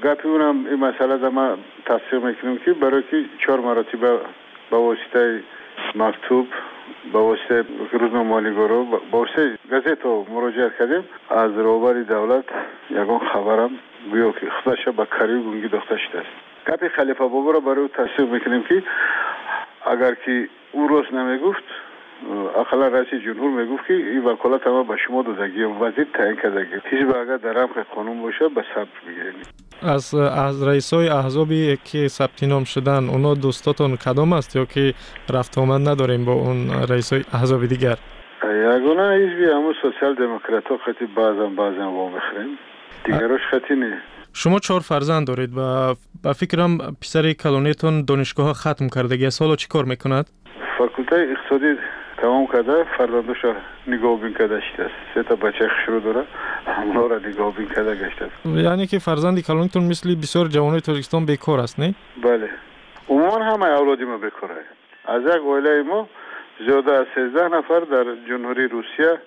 гапи 0.02 0.26
унам 0.28 0.66
ин 0.72 0.78
масъалада 0.86 1.30
ма 1.30 1.46
тасдиқ 1.86 2.20
мекунам 2.22 2.58
ки 2.64 2.70
барои 2.82 3.02
ки 3.10 3.18
чор 3.38 3.58
маротиба 3.60 4.10
ба 4.70 4.78
воситаи 4.78 5.42
мактуб 5.94 6.46
بواسطه 7.12 7.64
روزنامه 7.92 8.28
مالیگارو 8.28 8.84
بواسطه 8.84 9.58
گزیت 9.72 10.06
مراجعه 10.06 10.70
کردیم. 10.78 11.04
از 11.30 11.50
روبری 11.58 12.04
دولت 12.04 12.44
یگان 12.90 13.18
خبرم 13.18 13.70
گویا 14.10 14.32
که 14.32 14.46
خودش 14.50 14.88
به 14.88 15.06
کاری 15.06 15.42
گونگی 15.42 15.68
داخته 15.68 15.96
شده 15.98 16.18
است. 16.18 16.28
کپی 16.68 16.88
خلیفه 16.88 17.24
بابا 17.24 17.50
را 17.50 17.60
برای 17.60 17.88
تصدیق 17.88 18.28
می‌کنیم 18.32 18.62
که 18.62 18.82
اگر 19.86 20.14
که 20.14 20.48
او 20.72 20.88
روز 20.88 21.04
نمی‌گفت 21.12 21.64
اقلا 22.56 22.88
رئیس 22.88 23.08
جمهور 23.24 23.50
می‌گفت 23.50 23.86
که 23.86 23.94
این 23.94 24.24
وکالت 24.24 24.66
همه 24.66 24.84
به 24.84 24.96
شما 24.96 25.22
دادگی 25.22 25.62
وزیر 25.62 26.06
تعیین 26.14 26.36
کردگی. 26.36 26.74
هیچ 26.84 27.06
به 27.06 27.18
اگر 27.18 27.36
در 27.36 27.62
حق 27.62 27.86
قانون 27.94 28.22
باشه 28.22 28.48
به 28.48 28.64
صبر 28.74 28.88
می‌گیریم. 29.06 29.42
از 29.84 30.14
از 30.14 30.62
رئیس 30.68 30.94
های 30.94 31.08
احزابی 31.08 31.78
که 31.84 32.08
ثبت 32.08 32.42
نام 32.42 32.64
شدن 32.64 33.08
اونا 33.08 33.34
دوستاتون 33.34 33.96
کدام 33.96 34.32
است 34.32 34.56
یا 34.56 34.64
که 34.64 34.94
رفت 35.34 35.58
آمد 35.58 35.88
نداریم 35.88 36.24
با 36.24 36.32
اون 36.32 36.70
رئیسای 36.88 37.24
احزاب 37.32 37.66
دیگر؟ 37.66 37.96
یگانه 38.44 39.36
بی 39.36 39.44
همو 39.44 39.72
سوسیال 39.82 40.14
دموکرات 40.14 40.64
ها 40.66 40.78
خطی 40.86 41.06
بعضم 41.06 41.56
بعضم 41.56 41.88
وا 41.88 42.08
می‌خریم 42.08 42.58
دیگراش 43.04 43.40
خطی 43.50 43.74
نه 43.74 44.02
شما 44.32 44.58
چهار 44.58 44.80
فرزند 44.80 45.26
دارید 45.26 45.50
و 45.56 45.94
به 46.24 46.32
فکرم 46.32 46.78
پسر 46.78 47.32
کلونیتون 47.32 48.04
دانشگاه 48.04 48.52
ختم 48.52 48.88
کرده. 48.94 49.16
گه 49.16 49.30
سالو 49.30 49.56
چی 49.56 49.68
کار 49.68 49.84
می‌کند؟ 49.84 50.30
فاکولته 50.78 51.16
اقتصادی 51.16 51.74
تمام 52.22 52.46
کرده 52.46 52.84
فرزندش 52.98 53.36
نگاه 53.86 54.20
بین 54.20 54.34
کرده 54.34 54.60
شده 54.60 54.90
سه 55.14 55.22
تا 55.22 55.36
بچه 55.36 55.68
خشرو 55.68 56.00
داره 56.00 56.24
همونا 56.66 57.06
را 57.06 57.18
نگاه 57.18 57.54
بین 57.54 57.68
کرده 57.68 57.94
گشته 57.94 58.28
یعنی 58.44 58.86
که 58.86 58.98
فرزند 58.98 59.40
کلونگتون 59.40 59.84
مثل 59.84 60.14
بسیار 60.14 60.46
جوانوی 60.46 60.80
تاجیکستان 60.80 61.26
بیکار 61.26 61.60
است 61.60 61.80
نه؟ 61.80 61.94
بله. 62.22 62.48
عموما 63.08 63.44
همه 63.44 63.66
اولادی 63.66 64.04
ما 64.04 64.16
بیکار 64.18 64.30
بیکاره. 64.30 64.64
از 65.04 65.36
یک 65.36 65.44
ویله 65.44 65.82
ما 65.82 66.08
زیاده 66.66 66.92
از 66.92 67.06
13 67.14 67.48
نفر 67.48 67.80
در 67.80 68.04
جنوری 68.28 68.68
روسیه 68.68 69.18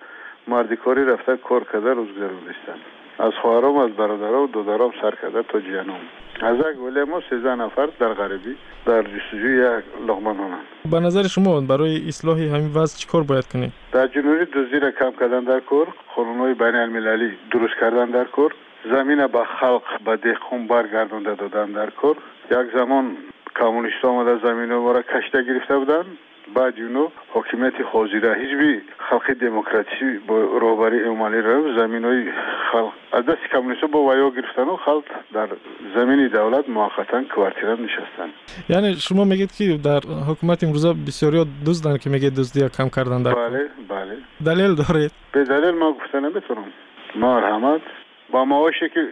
مردکاری 0.47 1.05
رفته 1.05 1.37
کار 1.37 1.63
کرده 1.63 1.93
روزگار 1.93 2.31
نیستند 2.31 2.81
از 3.19 3.31
خوارم 3.41 3.77
از 3.77 3.91
برادرها 3.91 4.43
و 4.43 4.47
دودرام 4.47 4.91
سر 5.01 5.13
کرده 5.21 5.43
تا 5.43 5.59
جنوم 5.59 5.99
از 6.41 6.57
یک 6.57 6.81
ولی 6.81 7.03
ما 7.03 7.21
13 7.29 7.55
نفر 7.55 7.89
در 7.99 8.13
غربی 8.13 8.55
در 8.85 9.03
جستجوی 9.03 9.57
یک 9.57 9.83
لغمه 10.07 10.31
مانند 10.31 10.65
به 10.91 10.99
نظر 10.99 11.23
شما 11.23 11.61
برای 11.61 12.07
اصلاح 12.07 12.39
همین 12.39 12.73
وضع 12.73 12.97
چیکار 12.97 13.23
باید 13.23 13.47
کنید؟ 13.47 13.71
در 13.91 14.07
جنوری 14.07 14.45
دوزی 14.45 14.79
را 14.79 14.91
کم 14.91 15.11
کردن 15.19 15.43
در 15.43 15.59
کور 15.59 15.87
قانونهای 16.15 16.53
بین 16.53 16.75
المللی 16.75 17.37
درست 17.51 17.73
کردن 17.81 18.05
در 18.05 18.23
کور 18.23 18.51
زمین 18.91 19.27
به 19.27 19.43
خلق 19.59 19.83
به 20.05 20.15
دخون 20.15 20.67
برگردونده 20.67 21.35
دادن 21.35 21.71
در 21.71 21.89
کور. 21.89 22.17
یک 22.51 22.73
زمان 22.73 23.17
کمونیست 23.59 24.05
آمده 24.05 24.47
زمین 24.47 24.69
را 24.69 25.01
کشته 25.01 25.43
گرفته 25.43 25.77
بودن. 25.77 26.05
بعد 26.55 26.77
یونو 26.77 27.09
حکومت 27.33 27.73
حاضره 27.91 28.35
هیچ 28.41 28.57
بی 28.59 28.81
خلق 29.09 29.33
دموکراسی 29.33 30.17
با 30.27 30.57
رهبری 30.61 31.03
امالی 31.03 31.41
رو 31.41 31.79
زمین 31.79 32.05
های 32.05 32.23
خلق. 32.71 32.91
از 33.13 33.25
دست 33.25 33.43
کمونیست 33.51 33.85
با 33.85 33.99
ویا 33.99 34.29
گرفتن 34.29 34.75
خلق 34.85 35.03
در 35.33 35.47
زمین 35.95 36.27
دولت 36.27 36.69
موقتا 36.69 37.23
کوارتیرا 37.35 37.73
نشستن. 37.73 38.29
یعنی 38.69 38.95
شما 38.95 39.23
میگید 39.23 39.51
که 39.51 39.79
در 39.83 39.99
حکومت 40.29 40.63
امروزه 40.63 40.93
بسیاری 41.07 41.45
دزدن 41.67 41.97
که 41.97 42.09
میگید 42.09 42.35
دزدی 42.35 42.69
کم 42.77 42.89
کردن 42.89 43.23
در 43.23 43.33
بله 43.33 43.69
بله. 43.89 44.17
دلیل 44.45 44.75
دارید 44.75 45.11
به 45.31 45.43
دلیل 45.43 45.71
ما 45.71 45.91
گفتن 45.93 46.19
نمی‌تونم. 46.25 46.65
ما 47.15 47.39
رحمت. 47.39 47.81
با 48.31 48.45
معاشی 48.45 48.89
که 48.89 49.07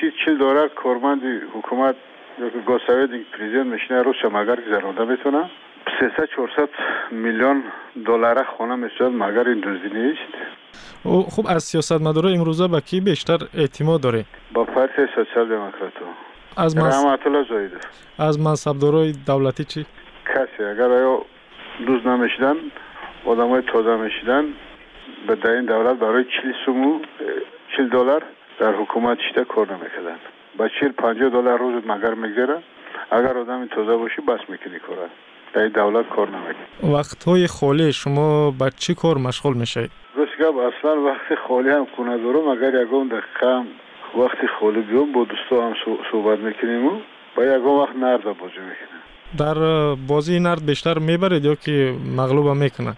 سی 0.00 0.12
چل 0.24 0.38
دلار 0.38 0.68
کارمند 0.68 1.22
حکومت 1.54 1.94
یا 2.40 2.48
که 2.50 2.58
گوساوید 2.58 3.10
پریزیدنت 3.32 3.66
میشینه 3.66 4.02
روز 4.02 4.14
مگر 4.32 4.56
که 4.56 4.70
زنده 4.70 5.04
بتونه 5.04 5.50
300-400 5.86 6.68
میلیون 7.10 7.62
دلار 8.06 8.44
خونه 8.44 8.76
می‌شد 8.76 9.04
مگر 9.04 9.48
این 9.48 9.60
دزدی 9.60 9.98
نیست؟ 9.98 10.20
او 11.02 11.22
خوب 11.22 11.46
از 11.48 11.62
سیاست 11.62 12.02
مداره 12.02 12.30
امروزه 12.30 12.68
به 12.68 12.80
کی 12.80 13.00
بیشتر 13.00 13.38
اعتماد 13.54 14.00
داره؟ 14.00 14.24
با 14.52 14.64
پارتی 14.64 15.06
سوشال 15.14 15.48
دموکرات. 15.48 15.92
از 16.56 16.76
منصب 16.76 17.26
الله 17.26 17.70
از 18.18 18.40
منصبدارای 18.40 19.12
دولتی 19.26 19.64
چی؟ 19.64 19.86
کسی 20.26 20.64
اگر 20.64 20.90
ایو 20.90 21.20
دوز 21.86 22.06
نمی‌شدن 22.06 22.56
آدمای 23.24 23.62
تازه 23.62 23.96
می‌شدن 23.96 24.44
به 25.26 25.34
در 25.34 25.50
این 25.50 25.64
دولت 25.64 25.96
برای 25.98 26.24
40 26.24 26.52
سومو 26.66 27.00
40 27.76 27.88
دلار 27.88 28.22
در 28.58 28.72
حکومت 28.72 29.18
شده 29.30 29.44
کار 29.44 29.66
نمی‌کردن. 29.72 30.16
با 30.56 30.68
40 30.80 30.92
50 30.92 31.30
دلار 31.30 31.58
روز 31.58 31.82
مگر 31.86 32.14
میگذره؟ 32.14 32.62
اگر 33.10 33.38
آدمی 33.38 33.68
تازه 33.68 33.96
باشی 33.96 34.20
بس 34.22 34.40
می‌کنی 34.48 34.78
کارن 34.78 35.10
در 35.54 35.68
دولت 35.68 36.08
کار 36.08 36.28
نمی‌کنم 36.28 36.94
وقت 36.94 37.24
های 37.24 37.46
خالی 37.46 37.92
شما 37.92 38.50
به 38.50 38.70
چی 38.76 38.94
کار 38.94 39.18
مشغول 39.18 39.56
میشید 39.56 39.90
گوشگب 40.16 40.54
اصلا 40.56 41.02
وقت 41.02 41.38
خالی 41.48 41.68
هم 41.68 41.86
کنه 41.96 42.18
دارم. 42.18 42.48
اگر 42.48 42.82
یکم 42.82 43.08
دقیقه 43.08 43.46
هم 43.46 43.66
وقتی 44.18 44.46
خالی 44.60 44.80
بیام 44.80 45.12
با 45.12 45.24
دوستو 45.24 45.62
هم 45.62 45.74
صحبت 46.12 46.38
می‌کنیم 46.38 46.86
و 46.86 46.90
با 47.36 47.44
یکم 47.44 47.68
وقت 47.68 47.96
نرد 47.96 48.22
بازی 48.22 48.60
می‌کنم 48.60 49.00
در 49.38 49.94
بازی 50.08 50.40
نرد 50.40 50.66
بیشتر 50.66 50.98
می‌برید 50.98 51.44
یا 51.44 51.54
که 51.54 51.94
مغلوب 52.16 52.46
هم 52.46 52.56
می‌کنه 52.56 52.96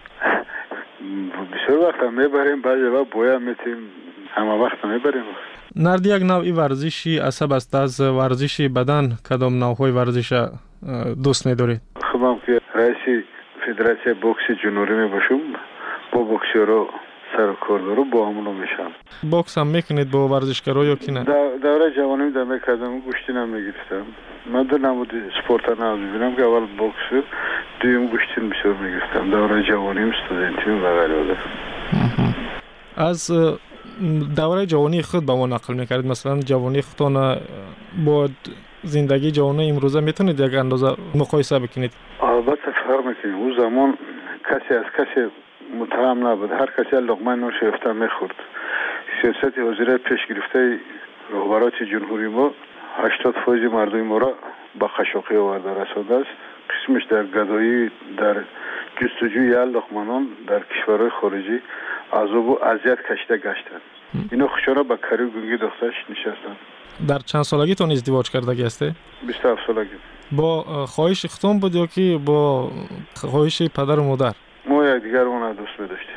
بیشتر 1.51 1.77
وقت 1.87 1.99
هم 1.99 2.13
می‌بریم. 2.13 2.61
بعضی 2.61 2.81
وقت 2.81 3.09
باید 3.09 3.41
میتیم 3.41 3.77
همه 4.35 4.63
وقت 4.63 4.77
هم 4.83 4.89
می‌بریم. 4.93 5.23
نرد 5.75 6.05
یک 6.05 6.21
نوعی 6.23 6.51
ورزشی 6.51 7.17
عصب 7.17 7.51
است. 7.51 7.75
از 7.75 8.01
ورزشی 8.01 8.67
بدن 8.67 9.17
کدام 9.29 9.53
نوعهای 9.57 9.91
ورزش 9.91 10.47
دوست 11.23 11.47
میدارید؟ 11.47 11.81
رئیس 12.83 13.23
فدراسیون 13.65 14.15
بوکس 14.21 14.41
جنوری 14.63 14.93
می 14.93 15.07
باشم 15.07 15.39
با 16.13 16.23
بوکسیرو 16.23 16.89
سر 17.37 17.53
کار 17.53 17.79
دارم 17.79 18.09
با 18.09 18.27
همونو 18.27 18.53
میشم. 18.53 18.91
بوکس 19.31 19.57
هم 19.57 19.67
می‌کنید 19.67 20.11
با 20.11 20.27
ورزشگرا 20.27 20.85
یا 20.85 20.95
کی 20.95 21.11
نه؟ 21.11 21.23
دوره 21.63 21.91
جوانی 21.97 22.31
در 22.31 22.43
می‌کردم 22.43 22.99
گوشتی 22.99 23.33
نم 23.33 23.49
من 24.53 24.63
در 24.63 24.77
نمود 24.77 25.11
سپورت 25.43 25.69
ناز 25.79 25.99
می‌بینم 25.99 26.35
که 26.35 26.41
اول 26.41 26.65
بوکس 26.77 27.25
دویم 27.79 28.07
گوشتین 28.07 28.49
بسیار 28.49 28.73
می‌گرفتم. 28.73 29.29
دوره 29.29 29.63
جوانیم 29.63 30.13
استودنتیم 30.13 30.83
و 30.83 30.87
غیره 30.87 31.37
از 32.97 33.31
دوره 34.35 34.65
جوانی 34.65 35.01
خود 35.01 35.25
به 35.25 35.33
ما 35.33 35.45
نقل 35.45 35.73
می‌کردید. 35.73 36.11
مثلا 36.11 36.39
جوانی 36.39 36.81
خودتان 36.81 37.37
با 38.05 38.29
زندگی 38.83 39.31
جوانه 39.31 39.63
امروزه 39.63 39.99
می‌تونید 39.99 40.39
یک 40.39 40.53
اندازه 40.53 40.87
مقایسه 41.15 41.59
بکنید؟ 41.59 41.91
که 43.23 43.29
او 43.29 43.53
زمان 43.57 43.97
کسی 44.49 44.73
از 44.73 44.85
کسی 44.97 45.31
متهم 45.79 46.27
نبود. 46.27 46.51
هر 46.51 46.69
کسی 46.77 46.95
لغمه 46.95 47.35
نوش 47.35 47.53
می‌خورد. 47.85 48.35
سیاست 49.21 49.57
وزیرت 49.57 50.03
پیش 50.03 50.19
گرفته 50.29 50.79
رهبرات 51.33 51.83
جمهوری 51.83 52.27
ما 52.27 52.51
80 52.97 53.35
فایز 53.45 53.71
مردم 53.71 54.01
ما 54.01 54.17
را 54.17 54.33
به 54.79 54.87
خشاقی 54.87 55.35
آورده 55.35 55.69
رساده 55.81 56.15
است. 56.15 56.29
قسمش 56.69 57.03
در 57.03 57.23
گدایی 57.23 57.91
در 58.17 58.35
جستجوی 59.01 59.49
لغمانان 59.49 60.27
در 60.47 60.59
کشورهای 60.59 61.09
خارجی 61.09 61.61
عذاب 62.13 62.49
و 62.49 62.63
اذیت 62.63 62.97
کشیده 63.11 63.37
گشتند. 63.37 63.81
اینا 64.31 64.47
خوشانه 64.47 64.83
به 64.83 64.97
کاری 64.97 65.25
گونگی 65.25 65.57
دخترش 65.57 65.93
نشستند. 66.09 66.57
در 67.07 67.19
چند 67.19 67.43
سالگی 67.43 67.75
تون 67.75 67.91
ازدواج 67.91 68.29
کرده 68.29 68.55
گسته؟ 68.55 68.95
27 69.27 69.67
سالگی. 69.67 69.89
با 70.31 70.85
خواهش 70.85 71.25
اختم 71.25 71.59
بود 71.59 71.75
یا 71.75 71.85
که 71.85 72.19
با 72.25 72.71
خواهش 73.15 73.61
پدر 73.61 73.99
و 73.99 74.03
مادر؟ 74.03 74.33
ما 74.65 74.85
یک 74.85 75.03
دیگر 75.03 75.19
اون 75.19 75.53
دوست 75.53 75.71
بداشتیم 75.79 76.15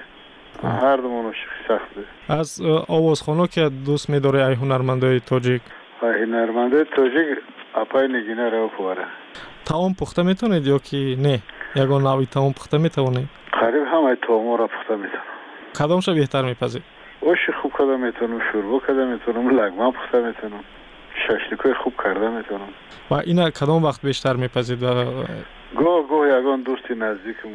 هر 0.62 0.96
خشک 0.96 1.80
بود. 1.94 2.06
از 2.28 2.62
آوازخانه 2.88 3.46
که 3.46 3.70
دوست 3.86 4.10
میداره 4.10 4.46
ای 4.46 4.54
هنرمنده 4.54 5.20
تاجیک. 5.20 5.62
ای 6.02 6.08
هنرمنده 6.08 6.84
تاجیک 6.84 7.38
اپای 7.74 8.08
نگینه 8.08 8.50
رو 8.50 8.68
پواره 8.76 9.04
تاون 9.64 9.94
پخته 10.00 10.22
می‌تونید 10.22 10.66
یا 10.66 10.78
که 10.78 10.96
نه؟ 10.96 11.38
یگان 11.76 12.06
نوی 12.06 12.26
تاون 12.26 12.52
پخته 12.52 12.78
می‌تونید 12.78 13.28
قریب 13.52 13.84
همه 13.92 14.16
تاون 14.26 14.58
را 14.58 14.66
پخته 14.66 14.96
می‌تونم. 14.96 15.22
کدام 15.78 16.00
شو 16.00 16.14
بهتر 16.14 16.42
میپذید 16.42 16.82
اوش 17.20 17.38
خوب 17.62 17.72
کدام 17.72 18.00
می‌تونم 18.06 18.40
شوربا 18.52 18.78
کدام 18.78 19.12
می‌تونم 19.12 19.60
لگمان 19.60 19.92
پخته 19.92 20.20
می‌تونم. 20.20 20.64
шашликҳои 21.25 21.73
хуб 21.73 21.95
карда 21.95 22.29
метавонам 22.29 22.73
ва 23.09 23.23
ина 23.25 23.51
кадом 23.51 23.83
вақт 23.83 24.01
бештар 24.03 24.35
мепазед 24.37 24.79
ва 24.79 24.91
гоҳ 25.81 25.99
гоҳ 26.11 26.23
ягон 26.39 26.59
дӯсти 26.67 26.93
наздикм 27.05 27.49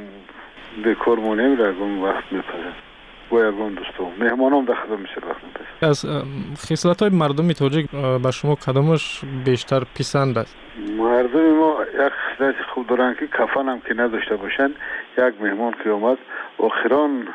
бекор 0.85 1.19
монем 1.21 1.53
ягон 1.71 1.92
вақт 2.07 2.27
мепазад 2.37 2.77
бо 3.31 3.37
ягон 3.51 3.75
дӯсту 3.79 4.03
меҳмонам 4.19 4.64
да 4.64 4.75
худо 4.75 4.97
мисир 5.05 5.23
вақт 5.31 5.42
мепас 5.47 5.66
аз 5.90 5.99
хислатҳои 6.69 7.11
мардуми 7.23 7.55
тоҷик 7.55 7.87
ба 8.25 8.31
шумо 8.33 8.57
кадомаш 8.57 9.03
бештар 9.47 9.83
писанд 9.97 10.37
аст 10.42 10.57
мардуми 11.03 11.53
мо 11.62 11.71
як 12.07 12.12
хислати 12.29 12.62
хуб 12.75 12.87
доранд 12.87 13.19
ки 13.19 13.27
кафанам 13.27 13.81
ки 13.81 13.92
надошта 13.95 14.37
бошанд 14.37 14.75
як 15.16 15.33
меҳмон 15.40 15.73
ки 15.83 15.88
омад 15.88 16.19
охирон 16.59 17.29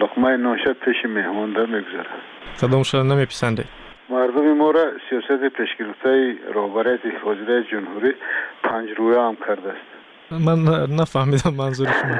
луқмаи 0.00 0.36
нонша 0.36 0.74
пеши 0.84 1.06
меҳмонда 1.06 1.66
мегузарад 1.66 2.20
кадомашро 2.60 3.02
намеписандед 3.04 3.66
مردم 4.35 4.53
ما 4.53 4.73
سیاست 5.09 5.43
تشکیلاتای 5.57 6.35
رهبریت 6.53 6.99
حضور 7.23 7.61
جمهوری 7.61 8.13
پنج 8.63 8.89
رویه 8.97 9.19
هم 9.19 9.37
کرده 9.47 9.69
است. 9.69 10.41
من 10.45 10.59
نفهمیدم 10.99 11.53
منظور 11.57 11.87
شما. 11.87 12.15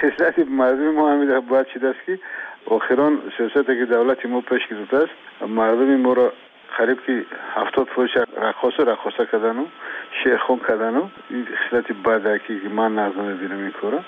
خصلت 0.00 0.38
مردم 0.38 0.90
ما 0.90 1.12
همین 1.12 1.40
باید 1.40 1.66
چیده 1.72 1.88
است 1.88 1.98
که 2.06 2.18
آخران 2.66 3.18
سیاست 3.36 3.66
که 3.66 3.86
دولت 3.90 4.26
ما 4.26 4.40
پیش 4.40 4.66
گرفته 4.70 4.96
است. 4.96 5.48
مردم 5.48 5.96
ما 5.96 6.12
را 6.12 6.32
قریب 6.78 6.98
که 7.06 7.24
هفتاد 7.54 7.86
فوش 7.86 8.10
رخواست 8.42 8.80
و 8.80 8.84
رخواسته 8.84 9.26
کردن 9.32 9.58
و 9.58 9.64
شیرخون 10.22 10.60
کردن 10.68 10.96
و 10.96 11.08
این 11.30 11.46
خصلت 11.46 11.92
بدکی 11.92 12.60
که 12.60 12.68
من 12.68 12.94
نظام 12.94 13.36
بیرم 13.36 13.58
این 13.58 13.70
کارا. 13.70 13.98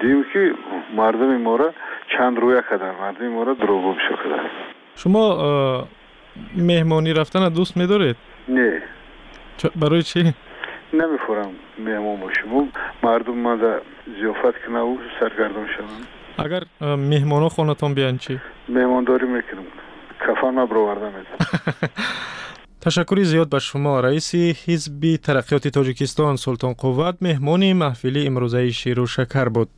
دیم 0.00 0.24
که 0.32 0.54
مردم 0.96 1.36
ما 1.36 1.56
را 1.56 1.72
چند 2.18 2.38
رویه 2.38 2.64
کردن. 2.70 2.90
مردم 3.00 3.28
ما 3.28 3.42
را 3.42 3.54
دروغ 3.54 3.96
بشو 3.96 4.16
کردن. 4.16 4.50
شما 4.96 5.86
مهمانی 6.56 7.12
رفتن 7.12 7.42
از 7.42 7.52
دوست 7.54 7.76
میدارید؟ 7.76 8.16
نه. 8.48 8.82
برای 9.76 10.02
چی؟ 10.02 10.34
نمی‌خورم 10.92 11.50
مهمان 11.78 12.20
باشم. 12.20 12.68
مردم 13.02 13.34
من 13.34 13.56
در 13.56 13.80
زیافت 14.20 14.66
کنه 14.66 14.78
و 14.78 14.96
سرگردان 15.20 15.66
شدن 15.76 16.44
اگر 16.44 16.62
مهمان 16.96 17.42
ها 17.42 17.48
خونتان 17.48 17.94
بیان 17.94 18.18
چی؟ 18.18 18.40
مهمانداری 18.68 19.26
می‌کنم. 19.26 19.66
کفن 20.20 20.66
برآورده 20.66 21.06
میدم 21.06 21.26
تشکری 22.86 23.24
زیاد 23.24 23.48
به 23.50 23.58
شما. 23.58 24.00
رئیس 24.00 24.34
حزب 24.34 25.16
ترقیات 25.16 25.68
تاجیکستان 25.68 26.36
سلطان 26.36 26.72
قوت 26.72 27.16
مهمان 27.20 27.72
محفل 27.72 28.24
امروزه 28.26 28.70
شیر 28.70 29.00
و 29.00 29.06
شکر 29.06 29.44
بود. 29.48 29.68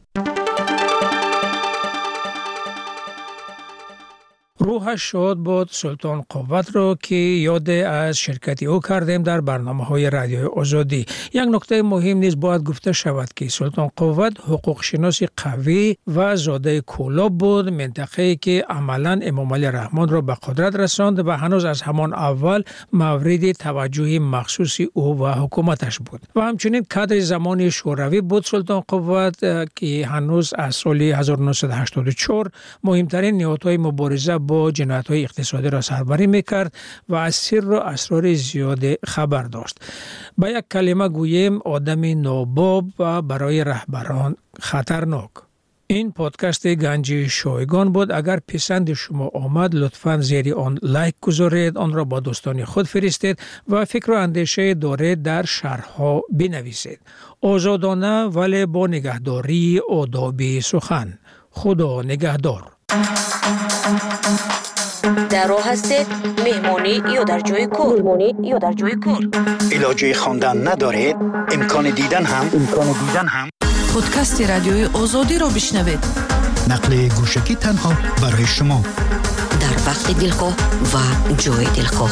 هشت 4.79 5.05
شاد 5.05 5.39
بود 5.39 5.69
سلطان 5.73 6.25
قوت 6.29 6.77
رو 6.77 6.97
که 7.03 7.15
یاد 7.15 7.71
از 7.71 8.19
شرکتی 8.19 8.67
او 8.67 8.81
کردیم 8.81 9.23
در 9.23 9.41
برنامه 9.41 9.85
های 9.85 10.11
رادیو 10.11 10.49
آزادی. 10.49 11.07
یک 11.33 11.45
نکته 11.51 11.83
مهم 11.83 12.19
نیز 12.19 12.41
باید 12.41 12.63
گفته 12.63 12.93
شود 12.93 13.29
که 13.37 13.49
سلطان 13.49 13.91
قوت 13.97 14.41
حقوق 14.41 14.83
شناسی 14.83 15.29
قوی 15.37 15.97
و 16.07 16.37
زاده 16.37 16.81
کولاب 16.81 17.39
بود 17.39 17.69
منطقه 17.69 18.37
که 18.37 18.65
عملا 18.69 19.21
امام 19.23 19.55
علی 19.55 19.67
رحمان 19.67 20.09
را 20.09 20.21
به 20.21 20.35
قدرت 20.35 20.77
رساند 20.77 21.27
و 21.27 21.31
هنوز 21.31 21.65
از 21.65 21.83
همان 21.83 22.15
اول 22.15 22.63
مورد 22.93 23.53
توجه 23.53 24.19
مخصوص 24.19 24.81
او 24.93 25.19
و 25.19 25.33
حکومتش 25.33 25.99
بود. 25.99 26.21
و 26.37 26.41
همچنین 26.41 26.87
کادر 26.91 27.19
زمان 27.19 27.71
شوروی 27.71 28.21
بود 28.21 28.45
سلطان 28.45 28.83
قوت 28.89 29.41
که 29.77 30.07
هنوز 30.07 30.55
از 30.59 30.75
سال 30.75 31.03
1984 31.03 32.51
مهمترین 32.85 33.35
نیاتهای 33.35 33.77
مبارزه 33.77 34.39
با 34.39 34.68
جنایت 34.71 35.09
های 35.09 35.25
اقتصادی 35.25 35.71
را 35.71 35.81
سربری 35.81 36.27
می‌کرد 36.27 36.75
و 37.09 37.15
از 37.15 37.35
سر 37.35 37.61
را 37.61 37.83
اسرار 37.83 38.35
زیاد 38.35 38.85
خبر 39.05 39.43
داشت. 39.43 39.79
به 40.39 40.51
یک 40.51 40.65
کلمه 40.71 41.09
گوییم 41.09 41.59
آدم 41.59 42.21
ناباب 42.21 42.85
و 42.99 43.23
برای 43.23 43.65
رهبران 43.65 44.37
خطرناک. 44.61 45.31
این 45.91 46.13
پادکست 46.13 46.67
گنج 46.67 47.27
شایگان 47.27 47.93
بود. 47.93 48.13
اگر 48.13 48.41
پسند 48.49 48.93
شما 48.93 49.31
آمد 49.35 49.75
لطفا 49.75 50.21
زیر 50.21 50.55
آن 50.55 50.79
لایک 50.83 51.15
گذارید 51.21 51.79
آن 51.79 51.93
را 51.93 52.05
با 52.05 52.21
دوستان 52.21 52.65
خود 52.65 52.87
فرستید 52.87 53.39
و 53.69 53.85
فکر 53.85 54.11
و 54.11 54.15
اندیشه 54.15 54.75
دارید 54.75 55.23
در 55.23 55.45
شرحها 55.45 56.23
بنویسید. 56.31 56.99
آزادانه 57.41 58.25
ولی 58.25 58.67
با 58.67 58.87
نگهداری 58.87 59.81
آداب 59.91 60.61
سخن. 60.61 61.19
خدا 61.51 62.03
نگهدار. 62.03 62.78
дар 65.34 65.48
роҳ 65.52 65.64
ҳастед 65.70 66.08
меҳмонӣ 66.46 66.94
ё 67.20 67.22
дар 67.32 67.42
ҷои 67.50 67.66
кор 67.78 67.98
ё 68.54 68.58
дар 68.66 68.74
ҷои 68.80 68.96
кор 69.06 69.22
илоҷи 69.76 70.10
хондан 70.22 70.58
надоред 70.68 71.16
имкони 71.56 71.92
дидан 72.00 72.26
ҳам 72.32 72.46
имкони 72.60 72.94
дидан 73.02 73.28
ҳам 73.36 73.48
подкасти 73.94 74.44
радиои 74.54 74.86
озодиро 75.02 75.48
бишнавед 75.58 76.02
нақли 76.72 77.00
гӯшагӣ 77.18 77.56
танҳо 77.64 77.92
барои 78.22 78.48
шумо 78.56 78.80
дар 79.64 79.76
вақти 79.88 80.14
дилхоҳ 80.22 80.54
ва 80.92 81.06
ҷои 81.44 81.68
дилхоҳ 81.78 82.12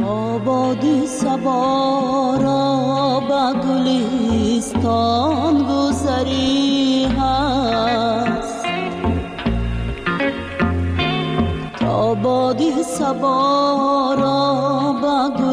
тободи 0.00 0.96
саборо 1.20 2.64
ба 3.28 3.44
гулистон 3.64 5.54
гузариҳа 5.68 7.36
بادی 12.25 12.83
سبا 12.83 14.15
را 14.17 14.93
به 15.01 15.44